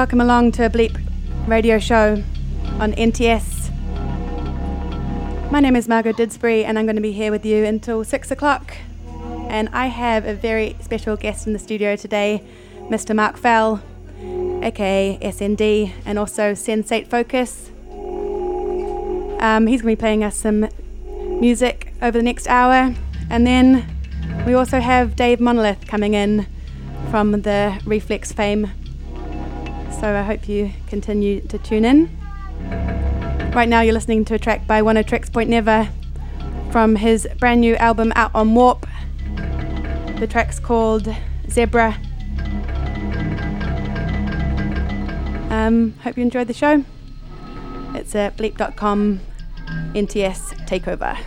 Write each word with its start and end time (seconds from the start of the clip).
Welcome 0.00 0.22
along 0.22 0.52
to 0.52 0.64
a 0.64 0.70
Bleep 0.70 0.98
radio 1.46 1.78
show 1.78 2.24
on 2.78 2.94
NTS. 2.94 3.70
My 5.50 5.60
name 5.60 5.76
is 5.76 5.88
Margot 5.88 6.14
Didsbury, 6.14 6.64
and 6.64 6.78
I'm 6.78 6.86
going 6.86 6.96
to 6.96 7.02
be 7.02 7.12
here 7.12 7.30
with 7.30 7.44
you 7.44 7.66
until 7.66 8.02
six 8.02 8.30
o'clock. 8.30 8.78
And 9.50 9.68
I 9.74 9.88
have 9.88 10.24
a 10.24 10.32
very 10.32 10.74
special 10.80 11.16
guest 11.16 11.46
in 11.46 11.52
the 11.52 11.58
studio 11.58 11.96
today, 11.96 12.42
Mr. 12.88 13.14
Mark 13.14 13.36
Fell, 13.36 13.82
aka 14.62 15.18
SND, 15.20 15.92
and 16.06 16.18
also 16.18 16.54
Sensate 16.54 17.06
Focus. 17.06 17.68
Um, 19.42 19.66
he's 19.66 19.82
going 19.82 19.94
to 19.94 19.96
be 19.98 20.00
playing 20.00 20.24
us 20.24 20.34
some 20.34 20.66
music 21.04 21.92
over 22.00 22.16
the 22.16 22.24
next 22.24 22.46
hour, 22.46 22.94
and 23.28 23.46
then 23.46 23.86
we 24.46 24.54
also 24.54 24.80
have 24.80 25.14
Dave 25.14 25.40
Monolith 25.40 25.86
coming 25.86 26.14
in 26.14 26.46
from 27.10 27.42
the 27.42 27.78
Reflex 27.84 28.32
fame. 28.32 28.70
So 30.00 30.16
I 30.16 30.22
hope 30.22 30.48
you 30.48 30.72
continue 30.86 31.42
to 31.42 31.58
tune 31.58 31.84
in. 31.84 32.08
Right 33.54 33.68
now, 33.68 33.82
you're 33.82 33.92
listening 33.92 34.24
to 34.24 34.34
a 34.34 34.38
track 34.38 34.66
by 34.66 34.80
One 34.80 34.96
of 34.96 35.04
Oneohtrix 35.04 35.30
Point 35.30 35.50
Never 35.50 35.90
from 36.72 36.96
his 36.96 37.28
brand 37.38 37.60
new 37.60 37.76
album 37.76 38.10
out 38.16 38.30
on 38.34 38.54
Warp. 38.54 38.86
The 40.18 40.26
track's 40.26 40.58
called 40.58 41.14
Zebra. 41.50 41.98
Um, 45.50 45.92
hope 46.02 46.16
you 46.16 46.22
enjoyed 46.22 46.46
the 46.46 46.54
show. 46.54 46.82
It's 47.94 48.14
a 48.14 48.32
bleep.com 48.38 49.20
NTS 49.92 50.66
takeover. 50.66 51.18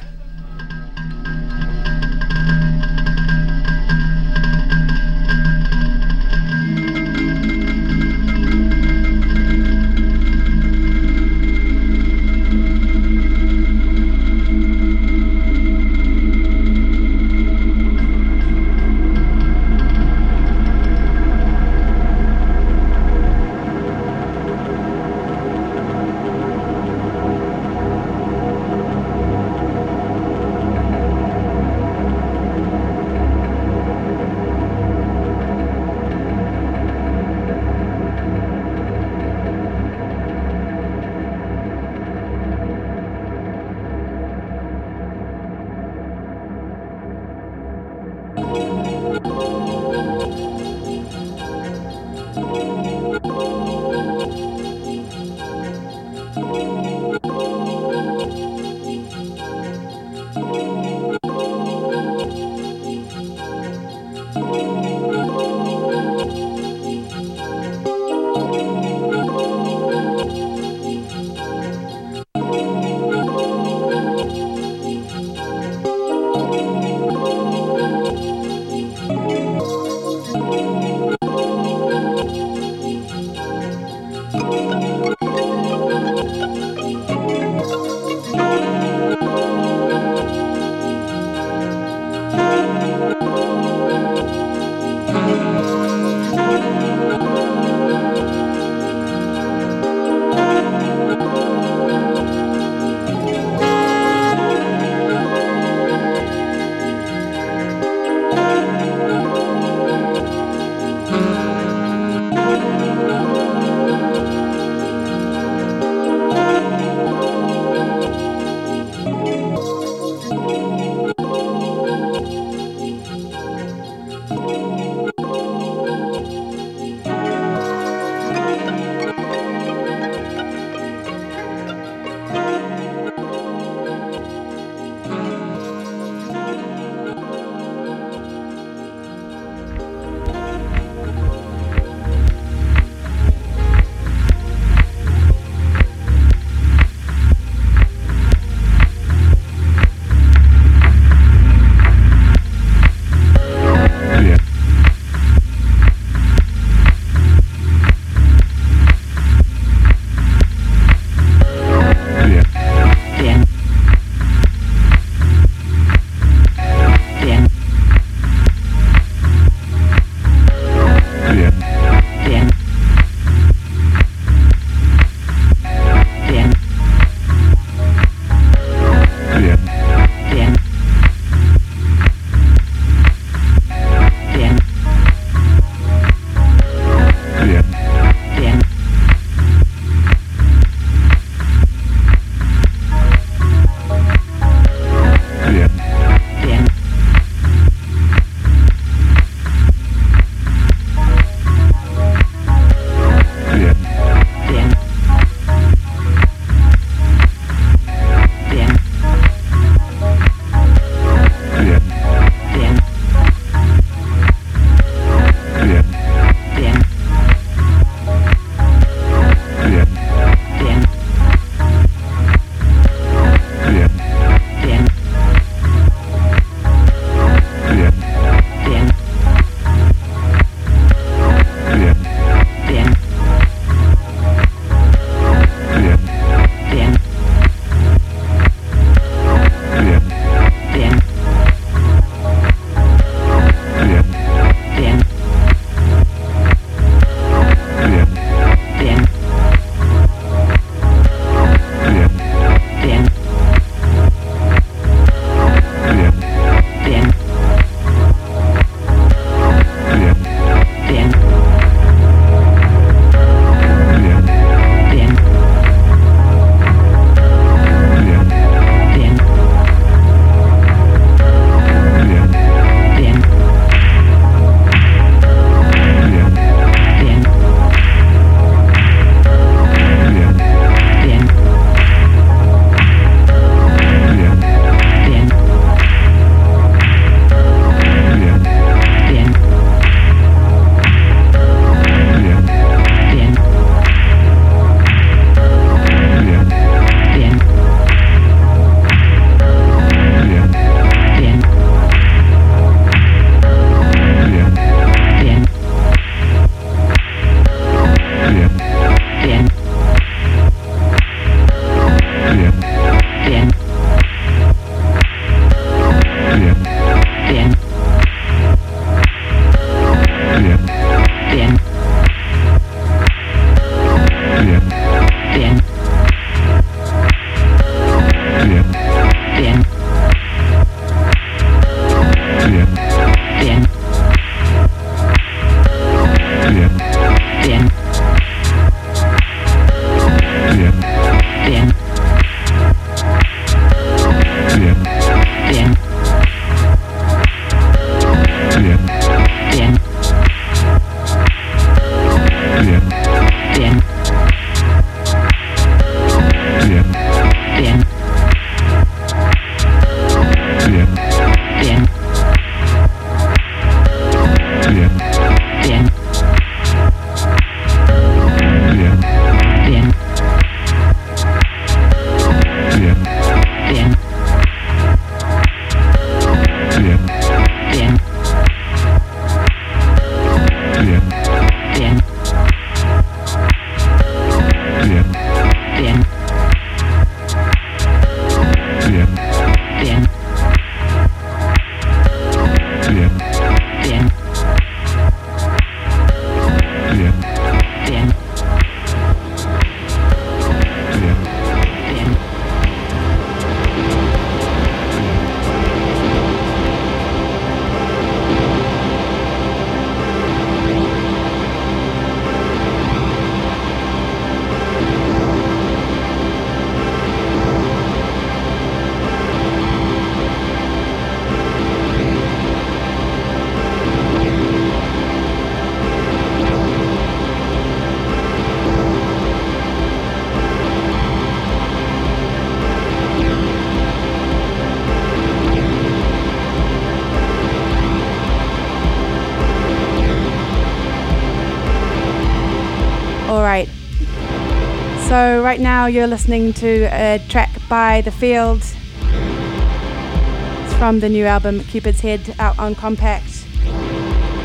Right 445.43 445.59
now 445.59 445.87
you're 445.87 446.07
listening 446.07 446.53
to 446.53 446.85
a 446.85 447.19
track 447.27 447.49
by 447.67 447.99
The 447.99 448.11
Field. 448.11 448.61
It's 448.61 450.73
from 450.75 451.01
the 451.01 451.09
new 451.09 451.25
album 451.25 451.59
Cupid's 451.65 451.99
Head 451.99 452.33
out 452.39 452.57
on 452.57 452.75
Kompakt. 452.75 453.45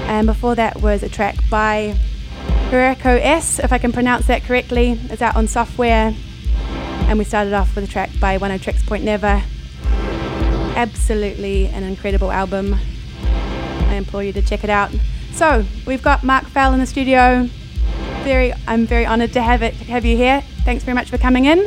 And 0.09 0.27
before 0.27 0.57
that 0.57 0.83
was 0.83 1.05
a 1.05 1.09
track 1.09 1.37
by 1.49 1.95
Hirako 2.71 3.21
S, 3.23 3.61
if 3.61 3.73
I 3.73 3.79
can 3.79 3.93
pronounce 3.93 4.27
that 4.27 4.43
correctly. 4.43 4.99
It's 5.05 5.23
out 5.23 5.37
on 5.37 5.47
Software. 5.47 6.17
And 7.07 7.17
we 7.17 7.25
started 7.25 7.53
off 7.53 7.77
with 7.77 7.85
a 7.85 7.89
track 7.89 8.11
by 8.19 8.37
Oneohtrix 8.37 8.85
Point 8.85 9.05
Never. 9.05 9.45
Absolutely 10.75 11.67
an 11.67 11.85
incredible 11.85 12.33
album. 12.33 12.75
I 13.23 13.95
implore 13.95 14.25
you 14.25 14.33
to 14.33 14.43
check 14.43 14.65
it 14.65 14.71
out. 14.71 14.91
So 15.31 15.65
we've 15.87 16.03
got 16.03 16.25
Mark 16.25 16.47
Fell 16.47 16.75
in 16.75 16.81
the 16.81 16.87
studio. 16.87 17.49
Very, 18.25 18.53
I'm 18.67 18.85
very 18.85 19.07
honoured 19.07 19.33
to 19.35 19.43
have 19.43 19.63
it, 19.63 19.75
have 19.75 20.05
you 20.05 20.17
here. 20.17 20.43
Thanks 20.69 20.85
very 20.85 20.95
much 20.95 21.09
for 21.09 21.17
coming 21.17 21.47
in. 21.47 21.61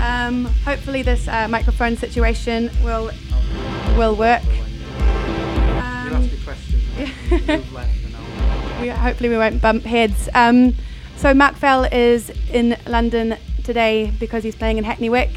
Um, 0.00 0.44
hopefully 0.64 1.02
this 1.02 1.26
uh, 1.26 1.48
microphone 1.48 1.96
situation 1.96 2.70
will 2.84 3.10
will 3.96 4.14
work. 4.14 4.44
Um, 5.82 6.30
we, 8.80 8.88
hopefully 8.90 9.28
we 9.28 9.36
won't 9.36 9.60
bump 9.60 9.82
heads. 9.82 10.28
Um, 10.34 10.76
so 11.16 11.34
Mark 11.34 11.56
Fell 11.56 11.82
is 11.86 12.30
in 12.52 12.76
London 12.86 13.36
today 13.64 14.12
because 14.20 14.44
he's 14.44 14.54
playing 14.54 14.78
in 14.78 14.84
Hackney 14.84 15.10
Wick. 15.10 15.34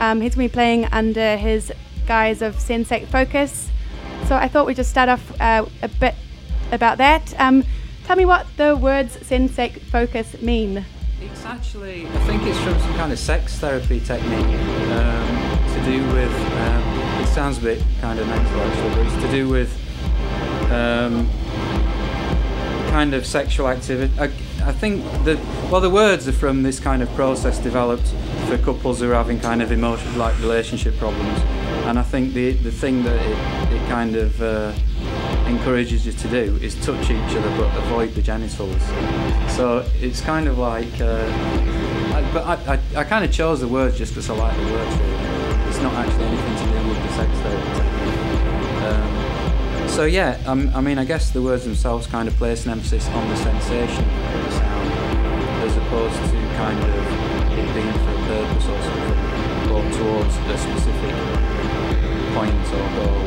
Um, 0.00 0.22
he's 0.22 0.34
going 0.34 0.48
to 0.48 0.52
be 0.52 0.52
playing 0.52 0.86
under 0.86 1.36
his 1.36 1.72
guise 2.04 2.42
of 2.42 2.56
Sensate 2.56 3.06
Focus. 3.06 3.70
So 4.26 4.34
I 4.34 4.48
thought 4.48 4.66
we'd 4.66 4.74
just 4.74 4.90
start 4.90 5.08
off 5.08 5.40
uh, 5.40 5.66
a 5.82 5.88
bit 5.88 6.16
about 6.72 6.98
that. 6.98 7.32
Um, 7.40 7.62
tell 8.06 8.16
me 8.16 8.24
what 8.24 8.48
the 8.56 8.74
words 8.74 9.18
sensate 9.18 9.80
focus 9.82 10.42
mean. 10.42 10.84
It's 11.22 11.44
actually, 11.44 12.06
I 12.06 12.18
think 12.26 12.44
it's 12.44 12.58
from 12.60 12.78
some 12.80 12.94
kind 12.94 13.12
of 13.12 13.18
sex 13.18 13.58
therapy 13.58 14.00
technique 14.00 14.32
um, 14.40 15.74
to 15.74 15.82
do 15.84 16.02
with, 16.14 16.32
um, 16.32 17.22
it 17.22 17.26
sounds 17.28 17.58
a 17.58 17.60
bit 17.60 17.82
kind 18.00 18.18
of 18.18 18.26
mental 18.26 18.60
actually, 18.60 18.88
but 18.94 19.06
it's 19.06 19.22
to 19.24 19.30
do 19.30 19.48
with 19.48 19.70
um, 20.72 21.28
kind 22.90 23.12
of 23.12 23.26
sexual 23.26 23.68
activity. 23.68 24.12
I, 24.62 24.72
think 24.72 25.04
that, 25.24 25.38
well, 25.70 25.80
the 25.80 25.90
words 25.90 26.28
are 26.28 26.32
from 26.32 26.62
this 26.62 26.80
kind 26.80 27.02
of 27.02 27.08
process 27.14 27.58
developed 27.58 28.08
for 28.46 28.58
couples 28.58 29.00
who 29.00 29.10
are 29.10 29.14
having 29.14 29.40
kind 29.40 29.62
of 29.62 29.72
emotional, 29.72 30.14
like 30.16 30.38
relationship 30.40 30.96
problems. 30.98 31.38
And 31.86 31.98
I 31.98 32.02
think 32.02 32.34
the, 32.34 32.52
the 32.52 32.70
thing 32.70 33.02
that 33.04 33.16
it, 33.16 33.72
it 33.74 33.88
kind 33.88 34.16
of, 34.16 34.40
uh, 34.42 34.72
encourages 35.46 36.06
you 36.06 36.12
to 36.12 36.28
do 36.28 36.58
is 36.62 36.74
touch 36.86 37.10
each 37.10 37.36
other 37.36 37.50
but 37.56 37.76
avoid 37.76 38.14
the 38.14 38.22
genitals. 38.22 38.82
So 39.48 39.84
it's 40.00 40.20
kind 40.20 40.46
of 40.48 40.58
like, 40.58 41.00
uh, 41.00 41.26
I, 42.14 42.30
but 42.32 42.46
I, 42.46 42.74
I, 42.74 43.00
I 43.00 43.04
kind 43.04 43.24
of 43.24 43.32
chose 43.32 43.60
the 43.60 43.68
words 43.68 43.98
just 43.98 44.12
because 44.14 44.30
I 44.30 44.34
like 44.36 44.56
the 44.56 44.72
words 44.72 44.96
really. 44.96 45.30
It's 45.68 45.80
not 45.80 45.94
actually 45.94 46.24
anything 46.24 46.56
to 46.56 46.64
do 46.72 46.88
with 46.88 47.02
the 47.02 47.12
sex 47.14 47.30
therapy. 47.40 47.80
Um, 48.86 49.19
so 49.90 50.04
yeah, 50.04 50.40
um, 50.46 50.70
I 50.74 50.80
mean, 50.80 50.98
I 50.98 51.04
guess 51.04 51.30
the 51.30 51.42
words 51.42 51.64
themselves 51.64 52.06
kind 52.06 52.28
of 52.28 52.36
place 52.36 52.64
an 52.64 52.72
emphasis 52.72 53.06
on 53.08 53.28
the 53.28 53.36
sensation 53.36 54.04
of 54.04 54.44
the 54.44 54.50
sound 54.52 54.92
as 55.64 55.76
opposed 55.76 56.14
to 56.14 56.38
kind 56.56 56.78
of 56.78 57.50
it 57.52 57.74
being 57.74 57.92
for 57.92 58.10
a 58.10 58.22
purpose 58.26 58.66
or 58.68 58.82
something 58.82 59.20
or 59.70 59.82
towards 59.98 60.36
a 60.36 60.58
specific 60.58 61.14
point 62.34 62.54
or 62.72 62.86
goal. 62.96 63.20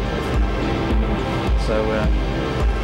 So 1.67 1.81
um, 1.91 2.09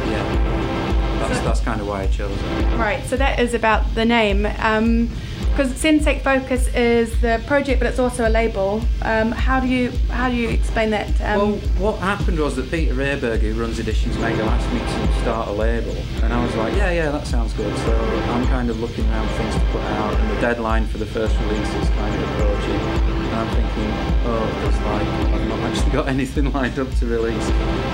yeah, 0.08 1.18
that's 1.18 1.38
so, 1.38 1.44
that's 1.44 1.60
kind 1.60 1.80
of 1.80 1.88
why 1.88 2.02
I 2.02 2.06
chose 2.06 2.36
it. 2.36 2.76
Right. 2.78 3.04
So 3.06 3.16
that 3.16 3.40
is 3.40 3.54
about 3.54 3.94
the 3.94 4.04
name. 4.04 4.46
Um, 4.58 5.10
because 5.50 5.72
Sensate 5.72 6.22
Focus 6.22 6.68
is 6.74 7.20
the 7.20 7.42
project, 7.46 7.80
but 7.80 7.88
it's 7.88 7.98
also 7.98 8.26
a 8.26 8.30
label. 8.30 8.80
Um, 9.02 9.32
how 9.32 9.60
do 9.60 9.66
you 9.66 9.90
how 10.08 10.28
do 10.30 10.36
you 10.36 10.48
explain 10.48 10.90
that? 10.90 11.08
Um, 11.20 11.38
well, 11.38 11.52
what 11.78 11.98
happened 11.98 12.38
was 12.38 12.56
that 12.56 12.70
Peter 12.70 12.94
Rehberg, 12.94 13.40
who 13.40 13.60
runs 13.60 13.78
Editions 13.78 14.16
Mego, 14.16 14.46
asked 14.46 14.72
me 14.72 14.78
to 14.78 15.20
start 15.20 15.48
a 15.48 15.52
label, 15.52 15.96
and 16.22 16.32
I 16.32 16.44
was 16.44 16.54
like, 16.56 16.74
yeah, 16.76 16.90
yeah, 16.90 17.10
that 17.10 17.26
sounds 17.26 17.52
good. 17.54 17.76
So 17.78 17.96
I'm 18.30 18.46
kind 18.46 18.70
of 18.70 18.80
looking 18.80 19.08
around 19.10 19.28
things 19.30 19.54
to 19.54 19.60
put 19.72 19.82
out, 19.82 20.14
and 20.14 20.30
the 20.30 20.40
deadline 20.40 20.86
for 20.86 20.98
the 20.98 21.06
first 21.06 21.36
release 21.40 21.74
is 21.74 21.88
kind 21.90 22.14
of 22.14 22.30
approaching, 22.30 22.80
and 22.80 23.34
I'm 23.34 23.48
thinking, 23.54 23.90
oh, 24.26 24.46
there's 24.62 24.78
like 24.80 25.34
I've 25.34 25.48
not 25.48 25.58
actually 25.60 25.92
got 25.92 26.08
anything 26.16 26.52
lined 26.52 26.78
up 26.78 26.90
to 26.96 27.06
release, 27.06 27.46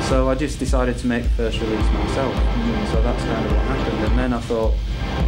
so 0.08 0.28
I 0.28 0.34
just 0.34 0.58
decided 0.58 0.98
to 0.98 1.06
make 1.06 1.22
the 1.24 1.30
first 1.30 1.60
release 1.60 1.86
myself. 1.92 2.34
Mm-hmm. 2.34 2.92
So 2.92 3.02
that's 3.02 3.24
kind 3.24 3.46
of 3.46 3.52
what 3.52 3.62
happened, 3.62 4.04
and 4.04 4.18
then 4.18 4.32
I 4.32 4.40
thought, 4.40 4.74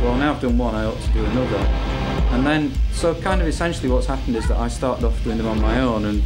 well, 0.03 0.17
now 0.17 0.35
I've 0.35 0.41
done 0.41 0.59
one, 0.59 0.75
I 0.75 0.85
ought 0.85 1.01
to 1.01 1.09
do 1.13 1.25
another. 1.25 2.08
And 2.31 2.47
then, 2.47 2.73
so 2.93 3.15
kind 3.21 3.41
of 3.41 3.49
essentially 3.49 3.89
what's 3.89 4.07
happened 4.07 4.37
is 4.37 4.47
that 4.49 4.59
I 4.59 4.69
started 4.69 5.05
off 5.05 5.23
doing 5.25 5.39
them 5.39 5.47
on 5.47 5.61
my 5.61 5.81
own, 5.81 6.05
and, 6.05 6.23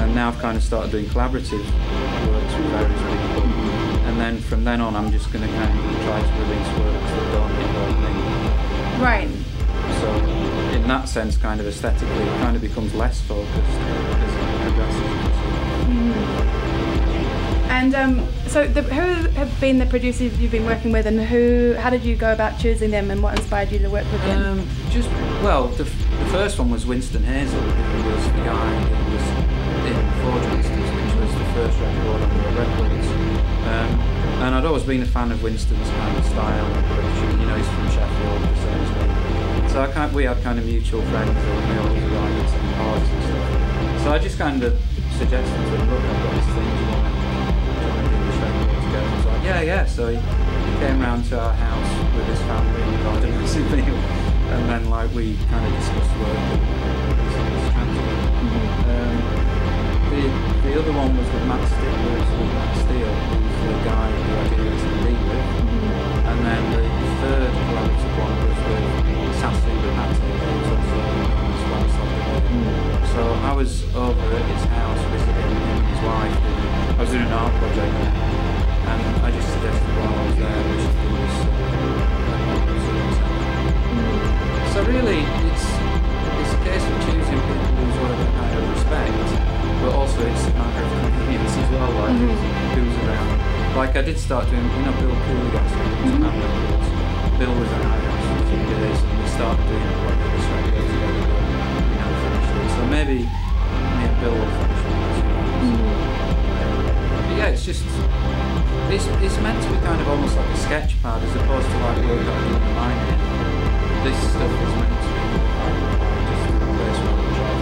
and 0.00 0.14
now 0.14 0.28
I've 0.28 0.38
kind 0.38 0.56
of 0.56 0.62
started 0.62 0.90
doing 0.90 1.06
collaborative 1.06 1.64
works 2.28 2.54
with 2.54 2.66
various 2.70 3.00
people. 3.00 3.42
And 4.06 4.20
then 4.20 4.38
from 4.38 4.64
then 4.64 4.80
on, 4.80 4.94
I'm 4.94 5.10
just 5.10 5.32
going 5.32 5.46
to 5.46 5.54
kind 5.54 5.78
of 5.78 5.84
try 6.04 6.20
to 6.20 6.32
release 6.42 6.68
works 6.78 7.10
that 7.10 7.32
don't 7.32 7.50
involve 7.60 7.98
me. 8.00 9.02
Right. 9.02 9.28
So, 10.00 10.14
in 10.74 10.86
that 10.88 11.08
sense, 11.08 11.36
kind 11.36 11.60
of 11.60 11.66
aesthetically, 11.66 12.08
it 12.08 12.40
kind 12.40 12.54
of 12.54 12.62
becomes 12.62 12.94
less 12.94 13.20
focused 13.22 13.56
And 17.76 17.94
um, 17.94 18.26
so, 18.46 18.66
the, 18.66 18.80
who 18.80 19.28
have 19.36 19.60
been 19.60 19.76
the 19.78 19.84
producers 19.84 20.38
you've 20.38 20.50
been 20.50 20.64
working 20.64 20.92
with, 20.92 21.04
and 21.04 21.20
who? 21.20 21.74
How 21.78 21.90
did 21.90 22.06
you 22.06 22.16
go 22.16 22.32
about 22.32 22.58
choosing 22.58 22.90
them, 22.90 23.10
and 23.10 23.22
what 23.22 23.38
inspired 23.38 23.70
you 23.70 23.78
to 23.80 23.90
work 23.90 24.10
with 24.10 24.22
them? 24.22 24.60
Um, 24.60 24.68
just 24.88 25.10
well, 25.44 25.68
the, 25.68 25.84
the, 25.84 26.26
first 26.32 26.58
one 26.58 26.70
was 26.70 26.86
Winston 26.86 27.22
Hazel, 27.22 27.60
who 27.60 28.10
was 28.10 28.24
the 28.24 28.44
guy 28.48 28.80
who 28.80 29.12
was 29.12 29.28
in 29.92 29.98
Forge 30.24 30.46
Masters, 30.56 30.88
which 30.96 31.12
was 31.20 31.32
the 31.36 31.44
first 31.52 31.78
record 31.78 32.22
on 32.24 32.30
the 32.32 32.60
records. 32.64 33.08
Um, 33.68 34.00
and 34.40 34.54
I'd 34.54 34.64
always 34.64 34.84
been 34.84 35.02
a 35.02 35.06
fan 35.06 35.30
of 35.30 35.42
Winston's 35.42 35.90
kind 35.90 36.16
of 36.16 36.24
style. 36.24 36.68
You 37.40 37.44
know, 37.44 37.56
he's 37.56 37.68
from 37.68 37.90
Sheffield, 37.90 38.40
as 38.56 39.64
me. 39.64 39.68
So 39.68 39.82
I 39.82 39.92
kind, 39.92 40.14
we 40.14 40.24
had 40.24 40.42
kind 40.42 40.58
of 40.58 40.64
mutual 40.64 41.02
friends, 41.12 41.28
and 41.28 41.92
we 41.92 42.08
parties 42.08 43.10
and 43.10 43.22
stuff. 43.22 44.02
So 44.02 44.12
I 44.12 44.18
just 44.18 44.38
kind 44.38 44.62
of 44.62 44.80
suggested 45.12 45.52
to 45.52 45.76
him, 45.76 45.90
look, 45.90 46.00
I've 46.00 46.22
got 46.22 46.34
this 46.36 46.54
thing, 46.54 46.75
yeah, 49.46 49.60
yeah. 49.60 49.86
So 49.86 50.08
he, 50.08 50.18
came 50.82 51.00
round 51.00 51.24
to 51.24 51.38
our 51.38 51.54
house 51.54 52.14
with 52.14 52.26
his 52.26 52.40
family 52.40 52.82
and 52.82 53.02
got 53.02 53.24
a 53.24 53.26
massive 53.38 53.70
meal, 53.70 53.94
and 54.52 54.68
then 54.68 54.90
like 54.90 55.08
we 55.14 55.38
kind 55.48 55.64
of 55.64 55.72
discussed 55.72 56.12
work 56.20 56.36
and 57.76 57.90
mm-hmm. 57.96 58.90
um, 58.92 59.16
the 60.10 60.20
the 60.66 60.72
other 60.76 60.92
one 60.92 61.16
was 61.16 61.28
with 61.32 61.46
Mat 61.46 61.62
Steel, 61.64 61.96
was 62.12 62.28
with 62.36 62.52
Mat 62.58 62.72
Steel, 62.82 63.08
who's 63.08 63.56
the 63.64 63.72
guy 63.88 64.10
who 64.10 64.32
I 64.36 64.44
did 64.50 64.60
it 64.60 64.74
with, 64.74 64.84
mm-hmm. 65.64 66.28
and 66.28 66.38
then 66.44 66.62
the 66.76 66.82
third 67.22 67.50
collaborative 67.70 68.14
one 68.20 68.36
was 68.42 68.58
with 68.66 68.84
Sasu 69.40 69.72
Ripatti, 69.80 70.28
who's 70.44 70.70
also 70.76 71.00
mm-hmm. 72.50 73.06
So 73.14 73.22
I 73.48 73.52
was 73.54 73.72
over 73.94 74.28
at 74.36 74.44
his 74.44 74.64
house 74.76 75.00
visiting 75.08 75.56
him 75.56 75.72
and 75.72 75.86
his 75.88 76.00
wife. 76.04 76.36
I 76.98 77.00
was 77.00 77.10
doing 77.10 77.24
an 77.24 77.32
art 77.32 77.54
project 77.54 78.45
and 78.86 79.02
I 79.26 79.30
just 79.34 79.48
suggested 79.50 79.90
while 79.98 80.14
I 80.14 80.22
was 80.26 80.36
there 80.38 80.62
we 80.70 80.78
should 80.78 80.98
do 81.02 81.08
this. 81.18 81.34
So 84.72 84.78
really, 84.84 85.20
it's 85.50 85.66
it's 86.38 86.52
a 86.52 86.60
case 86.62 86.84
of 86.84 86.96
choosing 87.02 87.40
people 87.42 87.66
who's 87.80 87.96
got 87.96 88.12
a 88.12 88.28
kind 88.36 88.52
of 88.54 88.64
respect, 88.70 89.26
but 89.82 89.92
also 89.96 90.20
it's 90.22 90.44
a 90.46 90.52
matter 90.54 90.84
of 90.84 90.90
convenience 91.02 91.56
as 91.56 91.68
well, 91.72 91.90
like 91.98 92.14
mm-hmm. 92.14 92.76
who's 92.76 92.96
around. 93.02 93.76
Like 93.76 93.96
I 93.96 94.02
did 94.02 94.18
start 94.18 94.48
doing, 94.50 94.62
you 94.62 94.82
know, 94.84 94.92
Bill 95.00 95.16
Kouligas 95.26 95.70
some 95.72 96.22
mm-hmm. 96.22 97.38
Bill 97.38 97.52
was 97.52 97.70
an 97.72 97.82
house 97.82 98.26
for 98.28 98.38
a 98.38 98.46
few 98.48 98.62
days, 98.70 99.00
and 99.02 99.16
we 99.18 99.26
started 99.28 99.64
doing 99.66 99.84
like 100.06 100.20
this 100.30 100.46
radio 100.52 100.80
together. 100.86 101.24
Never 101.96 102.16
finished 102.22 102.76
so 102.76 102.82
maybe 102.86 103.18
me 103.24 104.02
and 104.04 104.16
Bill 104.20 104.32
will 104.32 104.52
finish 104.60 105.05
yeah, 107.36 107.48
it's 107.48 107.64
just 107.64 107.84
it's, 108.88 109.06
it's 109.20 109.38
meant 109.38 109.62
to 109.62 109.68
be 109.70 109.76
kind 109.84 110.00
of 110.00 110.08
almost 110.08 110.36
like 110.36 110.46
a 110.46 110.56
sketch 110.56 111.00
pad 111.02 111.22
as 111.22 111.34
opposed 111.36 111.68
to 111.68 111.76
like 111.78 111.96
work 112.06 112.24
that 112.24 112.32
I 112.32 112.40
do 112.48 112.54
in 112.56 112.74
my 112.74 112.90
head. 112.90 113.20
This 114.06 114.16
stuff 114.30 114.46
is 114.46 114.72
meant 114.78 114.94
to 114.94 115.10
be 115.10 115.20
like, 115.58 115.76
just 116.30 116.48
a 116.48 116.64
place 116.64 116.98
where 117.02 117.16
the 117.18 117.26
drive 117.36 117.60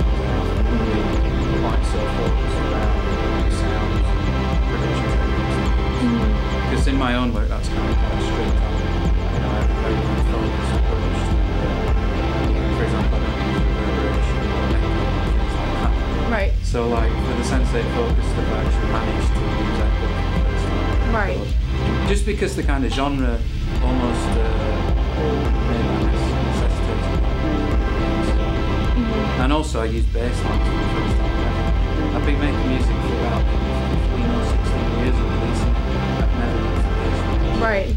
and 0.55 0.79
really 0.85 1.01
quite 1.65 1.83
so 1.91 2.01
focused 2.15 2.61
around 2.61 2.93
the 3.43 3.57
sounds 3.57 4.05
and 4.05 4.63
production 4.69 5.11
techniques. 5.17 5.59
Because 6.71 6.87
in 6.87 6.97
my 6.97 7.15
own 7.17 7.33
work 7.33 7.49
that's 7.49 7.69
kind 7.69 7.89
of 7.89 7.97
quite 7.97 8.21
strict. 8.21 8.55
You 8.55 9.41
know, 9.41 9.49
I 9.49 9.59
have 9.59 9.71
a 9.71 9.81
very 9.81 9.97
focused 10.29 10.77
approach 10.77 11.19
to 11.25 11.41
uh, 11.65 12.71
for 12.77 12.85
example, 12.85 13.17
I 13.17 13.21
don't 13.25 13.43
use 13.49 13.65
reverberation 13.65 14.45
or 14.45 14.71
echo 14.77 14.93
things 15.35 15.55
like 15.57 15.73
that. 15.83 15.93
Right. 16.31 16.53
So 16.63 16.87
like 16.89 17.11
for 17.11 17.35
the 17.35 17.47
Sensate 17.49 17.89
focus 17.97 18.29
I've 18.29 18.53
actually 18.61 18.93
managed 18.93 19.33
to 19.35 19.54
Right. 21.15 21.39
Just 22.09 22.27
because 22.27 22.57
the 22.57 22.63
kind 22.65 22.85
of 22.85 22.93
genre 22.93 23.39
almost 23.83 24.29
uh, 24.29 24.35
necessitates 26.03 27.09
and 29.41 29.53
also 29.53 29.81
I 29.81 29.85
use 29.87 30.07
bass 30.07 30.43
lines 30.45 30.67
for 30.67 30.75
the 30.75 30.79
first 30.95 31.17
time 31.19 31.37
ever. 31.47 32.17
I've 32.17 32.25
been 32.27 32.41
making 32.41 32.69
music 32.69 32.97
for 32.97 33.15
about 33.19 33.45
15 33.45 34.31
or 34.31 34.45
16 34.45 34.59
years 35.01 35.15
at 35.15 35.29
least. 35.45 35.63
I've 36.23 36.35
never 36.39 36.59
used 36.65 36.87
bass 36.99 37.19
lines. 37.27 37.61
Right. 37.61 37.91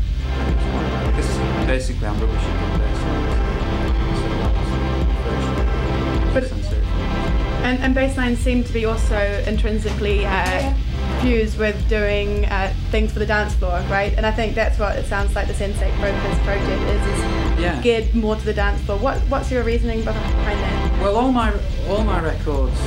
Because 1.07 1.29
basically 1.67 2.07
I'm 2.07 2.19
rubbish 2.19 2.43
at 2.43 2.47
bass 2.79 2.99
lines. 3.01 3.33
So 4.19 4.25
that 4.29 4.51
was 4.57 4.69
the 5.49 6.33
But- 6.33 6.43
first 6.43 6.49
sensor. 6.49 6.81
And, 7.63 7.79
and 7.79 7.95
baselines 7.95 8.37
seem 8.37 8.63
to 8.63 8.71
be 8.73 8.85
also 8.85 9.17
intrinsically 9.47 10.25
uh, 10.25 10.73
fused 11.21 11.57
with 11.57 11.75
doing 11.89 12.45
uh, 12.45 12.71
things 12.91 13.11
for 13.11 13.19
the 13.19 13.25
dance 13.25 13.53
floor, 13.55 13.79
right? 13.89 14.13
And 14.17 14.25
I 14.25 14.31
think 14.31 14.55
that's 14.55 14.77
what 14.79 14.95
it 14.97 15.05
sounds 15.05 15.35
like 15.35 15.47
the 15.47 15.53
Sensate 15.53 15.93
Focus 15.99 16.37
project 16.45 16.81
is, 16.81 17.01
is 17.07 17.19
Yeah. 17.59 17.81
geared 17.81 18.13
more 18.15 18.35
to 18.35 18.45
the 18.45 18.53
dance 18.53 18.81
floor. 18.81 18.97
What, 18.99 19.17
what's 19.29 19.49
your 19.51 19.63
reasoning 19.63 20.03
behind 20.03 20.59
that? 20.59 21.01
Well, 21.01 21.15
all 21.15 21.31
my 21.31 21.51
all 21.89 22.03
my 22.03 22.19
records, 22.21 22.79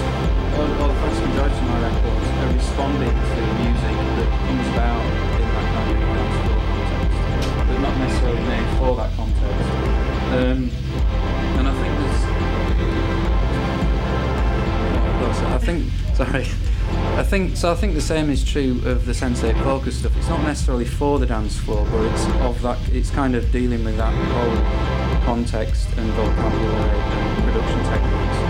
or, 0.58 0.62
or 0.62 0.88
the 0.88 0.94
vast 1.00 1.20
majority 1.26 1.54
of 1.56 1.62
my 1.64 1.80
records, 1.88 2.26
are 2.40 2.52
responding 2.54 3.08
to 3.08 3.40
music 3.62 3.96
that 4.18 4.28
comes 4.46 4.68
about 4.74 5.04
in 5.40 5.46
that 5.54 5.66
kind 5.74 5.88
of 5.90 5.96
dance 6.10 6.36
floor 6.42 6.60
context, 6.70 7.18
but 7.68 7.78
not 7.80 7.94
necessarily 7.98 8.42
made 8.46 8.68
for 8.78 8.92
that 8.96 9.10
context. 9.16 9.68
Um, 10.30 10.60
and 11.58 11.64
I 11.66 11.72
think 11.80 11.92
there's, 11.98 12.22
oh, 15.42 15.54
I 15.54 15.58
think 15.58 15.80
sorry. 16.14 16.46
I 17.20 17.22
think 17.22 17.54
so. 17.54 17.70
I 17.70 17.74
think 17.74 17.92
the 17.92 18.00
same 18.00 18.30
is 18.30 18.42
true 18.42 18.80
of 18.86 19.04
the 19.04 19.12
Sensate 19.12 19.62
Focus 19.62 19.98
stuff. 19.98 20.16
It's 20.16 20.28
not 20.28 20.42
necessarily 20.42 20.86
for 20.86 21.18
the 21.18 21.26
dance 21.26 21.54
floor, 21.58 21.86
but 21.90 22.02
it's 22.06 22.24
of 22.40 22.62
that. 22.62 22.78
It's 22.88 23.10
kind 23.10 23.34
of 23.34 23.52
dealing 23.52 23.84
with 23.84 23.98
that 23.98 24.14
whole 24.32 25.20
context 25.26 25.86
and 25.98 26.10
vocabulary 26.12 26.98
and 26.98 27.44
production 27.44 27.78
techniques. 27.92 28.40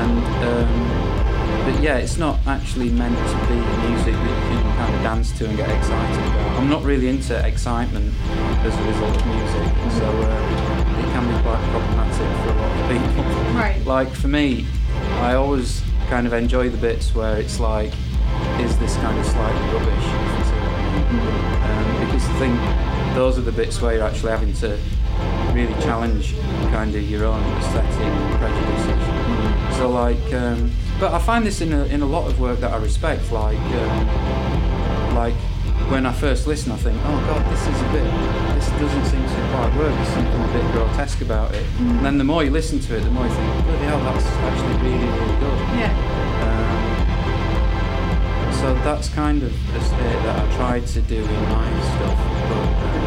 And 0.00 0.24
um, 0.48 1.70
but 1.70 1.82
yeah, 1.82 1.98
it's 1.98 2.16
not 2.16 2.40
actually 2.46 2.88
meant 2.88 3.18
to 3.18 3.36
be 3.48 3.56
music 3.86 4.14
that 4.14 4.50
you 4.50 4.60
can 4.62 4.76
kind 4.78 4.94
of 4.94 5.02
dance 5.02 5.30
to 5.36 5.46
and 5.46 5.54
get 5.54 5.68
excited 5.68 6.24
about. 6.24 6.58
I'm 6.58 6.70
not 6.70 6.84
really 6.84 7.08
into 7.08 7.36
excitement 7.46 8.14
as 8.64 8.74
a 8.74 8.82
result 8.82 9.14
of 9.14 9.26
music, 9.26 9.92
so 9.92 10.08
uh, 10.08 11.00
it 11.00 11.12
can 11.12 11.36
be 11.36 11.42
quite 11.42 11.62
problematic 11.70 12.28
for 12.40 12.48
a 12.48 12.56
lot 12.62 12.80
of 12.80 12.88
people. 12.88 13.24
Right. 13.60 13.84
Like 13.84 14.08
for 14.08 14.28
me, 14.28 14.66
I 15.20 15.34
always 15.34 15.82
kind 16.08 16.26
of 16.26 16.32
enjoy 16.32 16.68
the 16.70 16.76
bits 16.76 17.14
where 17.14 17.36
it's 17.36 17.58
like, 17.58 17.92
is 18.66 18.78
this 18.78 18.96
kind 18.96 19.18
of 19.18 19.24
slightly 19.24 19.66
rubbish? 19.72 20.06
if 20.06 20.38
you 20.38 20.44
see 20.44 20.58
what 20.58 20.74
I 20.74 21.12
mean. 21.12 21.46
Um, 21.66 22.06
because 22.06 22.28
I 22.28 22.38
think 22.38 23.14
those 23.14 23.38
are 23.38 23.42
the 23.42 23.52
bits 23.52 23.80
where 23.80 23.94
you're 23.94 24.04
actually 24.04 24.32
having 24.32 24.52
to 24.54 24.78
really 25.54 25.72
challenge 25.82 26.34
kind 26.70 26.94
of 26.94 27.08
your 27.08 27.24
own 27.24 27.42
aesthetic 27.58 28.12
prejudices. 28.38 29.76
So 29.76 29.88
like, 29.90 30.34
um, 30.34 30.70
but 30.98 31.12
I 31.12 31.18
find 31.18 31.46
this 31.46 31.60
in 31.60 31.72
a, 31.72 31.84
in 31.84 32.02
a 32.02 32.06
lot 32.06 32.30
of 32.30 32.40
work 32.40 32.60
that 32.60 32.72
I 32.72 32.76
respect. 32.76 33.30
Like, 33.30 33.58
um, 33.58 35.14
like 35.14 35.34
when 35.90 36.04
I 36.04 36.12
first 36.12 36.46
listen, 36.46 36.72
I 36.72 36.76
think, 36.76 37.00
oh 37.04 37.18
god, 37.26 37.52
this 37.52 37.62
is 37.62 37.80
a 37.80 37.92
bit, 37.92 38.04
this 38.56 38.68
doesn't 38.80 39.06
seem 39.06 39.22
to 39.22 39.48
quite 39.54 39.72
work. 39.76 39.94
There's 39.94 40.08
something 40.08 40.42
a 40.42 40.52
bit 40.52 40.72
grotesque 40.72 41.20
about 41.20 41.54
it. 41.54 41.64
And 41.78 42.04
then 42.04 42.18
the 42.18 42.24
more 42.24 42.42
you 42.42 42.50
listen 42.50 42.80
to 42.80 42.96
it, 42.96 43.00
the 43.00 43.10
more 43.10 43.26
you 43.26 43.32
think, 43.32 43.64
bloody 43.64 43.84
hell, 43.84 44.00
that's 44.00 44.26
actually 44.26 44.90
really, 44.90 45.08
really 45.08 45.40
good. 45.40 45.58
Yeah. 45.78 45.92
Um, 46.42 46.95
so 48.66 48.74
that's 48.82 49.08
kind 49.10 49.44
of 49.44 49.52
the 49.72 49.80
state 49.80 49.98
that 50.26 50.36
I 50.36 50.56
try 50.56 50.80
to 50.80 51.00
do 51.02 51.22
in 51.22 51.42
my 51.50 51.70
stuff. 51.94 52.18
But, 52.50 52.66
um, 52.90 53.06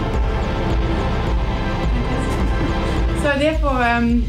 So 3.22 3.38
therefore, 3.38 3.84
um, 3.84 4.24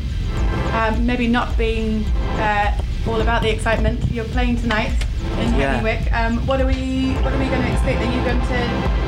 um, 0.72 1.06
maybe 1.06 1.28
not 1.28 1.56
being 1.56 2.04
uh, 2.34 2.76
all 3.06 3.20
about 3.20 3.42
the 3.42 3.50
excitement, 3.50 4.10
you're 4.10 4.24
playing 4.24 4.56
tonight 4.56 4.90
in 5.38 5.54
Yeah. 5.54 5.80
Um, 6.10 6.44
what 6.48 6.60
are 6.60 6.66
we 6.66 7.12
What 7.22 7.32
are 7.32 7.38
we 7.38 7.46
going 7.46 7.62
to 7.62 7.72
expect? 7.74 8.00
Are 8.00 8.12
you 8.12 8.22
going 8.24 8.40
to 8.40 8.60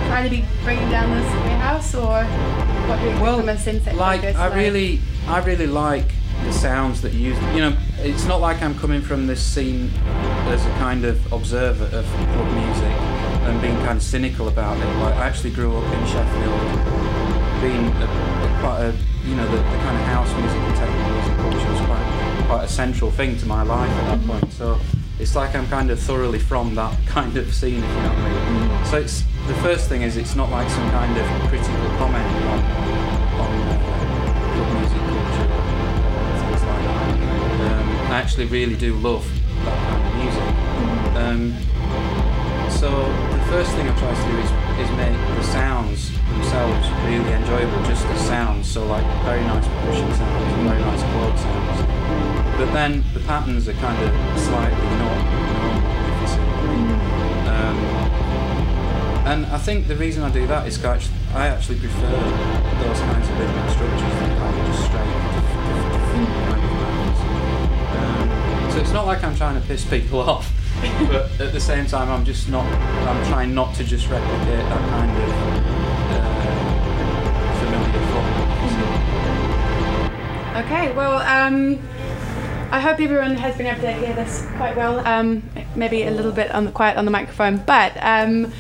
try 0.07 0.23
to 0.23 0.31
be 0.31 0.45
bringing 0.63 0.91
down 0.91 1.11
this 1.11 1.29
warehouse, 1.43 1.93
or 1.93 2.23
what 2.87 3.01
do 3.01 3.05
you 3.05 3.11
expect 3.11 3.23
well, 3.23 3.39
from 3.41 3.49
a 3.49 3.59
like? 3.95 4.23
I 4.23 4.55
really, 4.55 5.01
I 5.27 5.41
really 5.41 5.67
like 5.67 6.13
the 6.45 6.53
sounds 6.53 7.01
that 7.03 7.13
you 7.13 7.31
use. 7.31 7.39
You 7.55 7.61
know, 7.61 7.77
it's 7.99 8.25
not 8.25 8.41
like 8.41 8.63
I'm 8.63 8.79
coming 8.79 9.01
from 9.01 9.27
this 9.27 9.43
scene 9.43 9.91
as 10.49 10.65
a 10.65 10.71
kind 10.79 11.05
of 11.05 11.33
observer 11.33 11.85
of 11.97 12.05
club 12.05 12.53
music 12.55 12.97
and 13.47 13.61
being 13.61 13.77
kind 13.79 13.97
of 13.97 14.03
cynical 14.03 14.49
about 14.49 14.77
it. 14.77 14.87
Like 14.99 15.15
I 15.17 15.27
actually 15.27 15.51
grew 15.51 15.77
up 15.77 15.85
in 15.85 16.07
Sheffield, 16.07 16.61
being 17.61 17.87
a, 18.03 18.59
quite 18.61 18.81
a, 18.81 18.95
you 19.25 19.35
know, 19.35 19.47
the, 19.47 19.57
the 19.57 19.79
kind 19.79 19.97
of 19.97 20.07
house 20.07 20.33
music 20.37 20.59
and 20.59 20.77
techno 20.77 21.13
music 21.13 21.37
culture 21.37 21.73
was 21.73 21.81
quite, 21.87 22.45
quite 22.49 22.65
a 22.65 22.69
central 22.69 23.11
thing 23.11 23.37
to 23.39 23.47
my 23.47 23.63
life 23.63 23.91
at 23.91 24.05
that 24.05 24.19
mm-hmm. 24.19 24.41
point. 24.41 24.53
So 24.53 24.79
it's 25.19 25.37
like 25.37 25.55
I'm 25.55 25.67
kind 25.69 25.91
of 25.91 26.01
thoroughly 26.01 26.39
from 26.39 26.75
that 26.75 26.97
kind 27.07 27.37
of 27.37 27.53
scene, 27.55 27.83
if 27.83 27.89
you 27.89 28.03
know 28.03 28.09
what 28.09 28.19
I 28.19 28.51
mean. 28.51 28.69
Mm-hmm. 28.69 28.91
So 28.91 28.99
it's 28.99 29.25
the 29.47 29.55
first 29.55 29.89
thing 29.89 30.03
is 30.03 30.17
it's 30.17 30.37
not 30.37 30.51
like 30.51 30.69
some 30.71 30.91
kind 30.91 31.17
of 31.17 31.27
critical 31.49 31.89
comment 31.99 32.27
on 32.47 32.92
I 38.13 38.21
actually 38.21 38.45
really 38.45 38.77
do 38.77 38.95
love 38.97 39.25
that 39.65 39.89
kind 39.89 40.05
of 40.05 40.13
music. 40.21 40.45
Um, 41.17 41.57
so 42.69 42.91
the 43.33 43.43
first 43.49 43.71
thing 43.73 43.89
I 43.89 43.99
try 43.99 44.13
to 44.13 44.23
do 44.29 44.37
is, 44.37 44.51
is 44.85 44.97
make 44.99 45.17
the 45.35 45.43
sounds 45.45 46.13
themselves 46.29 46.91
really 47.09 47.33
enjoyable, 47.33 47.83
just 47.85 48.07
the 48.07 48.19
sounds. 48.19 48.71
So 48.71 48.85
like 48.85 49.07
very 49.25 49.41
nice 49.45 49.67
percussion 49.67 50.13
sounds, 50.13 50.53
and 50.53 50.69
very 50.69 50.83
nice 50.83 51.03
chord 51.15 51.39
sounds. 51.39 51.81
But 52.59 52.71
then 52.75 53.03
the 53.15 53.21
patterns 53.21 53.67
are 53.67 53.73
kind 53.81 53.97
of 54.05 54.13
slightly 54.39 54.91
not. 55.01 55.19
Um, 57.49 57.79
and 59.25 59.47
I 59.47 59.57
think 59.57 59.89
the 59.89 59.97
reason 59.97 60.23
I 60.23 60.29
do 60.29 60.47
that 60.49 60.67
is 60.67 60.77
'cause 60.77 61.09
I 61.35 61.49
actually 61.49 61.79
prefer 61.79 62.11
those 62.11 63.01
kinds 63.01 63.27
of 63.31 63.39
rhythmic 63.39 63.71
structures 63.71 64.15
than 64.21 64.37
kind 64.37 64.61
of 64.61 64.67
just 64.67 64.85
straight 64.85 65.32
so 68.73 68.79
it's 68.79 68.93
not 68.93 69.07
like 69.07 69.23
I'm 69.23 69.37
trying 69.37 69.61
to 69.61 69.67
piss 69.67 69.85
people 69.85 70.21
off, 70.29 70.51
but 71.09 71.31
at 71.39 71.53
the 71.53 71.61
same 71.61 71.87
time 71.87 72.09
I'm 72.09 72.25
just 72.25 72.49
not. 72.49 72.65
I'm 73.07 73.23
trying 73.27 73.55
not 73.55 73.75
to 73.75 73.85
just 73.85 74.09
replicate 74.09 74.47
that 74.47 74.89
kind 74.89 75.11
of 75.11 75.29
uh, 76.11 76.33
familiar 77.61 78.01
form. 78.13 78.33
Okay, 80.65 80.93
well, 80.95 81.19
um, 81.19 81.79
I 82.71 82.81
hope 82.81 82.99
everyone 82.99 83.37
has 83.37 83.57
been 83.59 83.67
able 83.67 83.83
to 83.83 83.93
hear 83.93 84.15
this 84.15 84.47
quite 84.57 84.75
well. 84.75 85.07
Um, 85.07 85.43
maybe 85.77 86.05
a 86.05 86.11
little 86.11 86.33
bit 86.33 86.51
on 86.53 86.65
the 86.65 86.73
quiet 86.73 86.97
on 86.97 87.05
the 87.05 87.11
microphone, 87.11 87.59
but 87.59 87.93
um, 88.01 88.51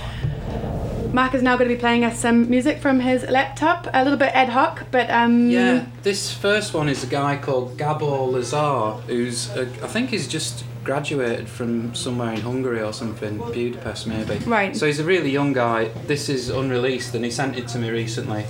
Mark 1.12 1.34
is 1.34 1.42
now 1.42 1.56
going 1.58 1.68
to 1.68 1.74
be 1.74 1.78
playing 1.80 2.04
us 2.04 2.18
some 2.18 2.48
music 2.48 2.78
from 2.78 2.98
his 3.00 3.22
laptop, 3.24 3.86
a 3.92 4.02
little 4.02 4.18
bit 4.18 4.30
ad 4.34 4.48
hoc, 4.48 4.84
but 4.90 5.10
um, 5.10 5.50
Yeah, 5.50 5.84
this 6.02 6.32
first 6.32 6.72
one 6.72 6.88
is 6.88 7.04
a 7.04 7.06
guy 7.06 7.36
called 7.36 7.76
Gabor 7.76 8.30
Lazar, 8.30 8.92
who's 9.06 9.50
uh, 9.50 9.68
I 9.82 9.88
think 9.88 10.08
he's 10.08 10.26
just 10.26 10.64
graduated 10.84 11.48
from 11.50 11.94
somewhere 11.94 12.32
in 12.32 12.40
Hungary 12.40 12.80
or 12.82 12.94
something, 12.94 13.36
Budapest 13.38 14.06
maybe. 14.06 14.38
Right. 14.46 14.74
So 14.74 14.86
he's 14.86 15.00
a 15.00 15.04
really 15.04 15.30
young 15.30 15.52
guy. 15.52 15.88
This 16.06 16.30
is 16.30 16.48
unreleased, 16.48 17.14
and 17.14 17.24
he 17.26 17.30
sent 17.30 17.58
it 17.58 17.68
to 17.68 17.78
me 17.78 17.90
recently, 17.90 18.46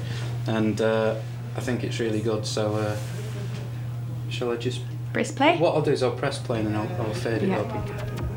and 0.46 0.80
uh, 0.80 1.16
I 1.56 1.60
think 1.60 1.82
it's 1.82 1.98
really 1.98 2.20
good. 2.20 2.46
So, 2.46 2.76
uh, 2.76 2.96
shall 4.30 4.52
I 4.52 4.56
just? 4.56 4.82
press 5.12 5.30
play. 5.30 5.58
What 5.58 5.74
I'll 5.74 5.82
do 5.82 5.90
is 5.90 6.02
I'll 6.02 6.12
press 6.12 6.38
play 6.38 6.60
and 6.60 6.68
then 6.68 6.74
I'll, 6.76 7.02
I'll 7.06 7.12
fade 7.12 7.42
it 7.42 7.50
Yeah. 7.50 7.58
up. 7.58 8.31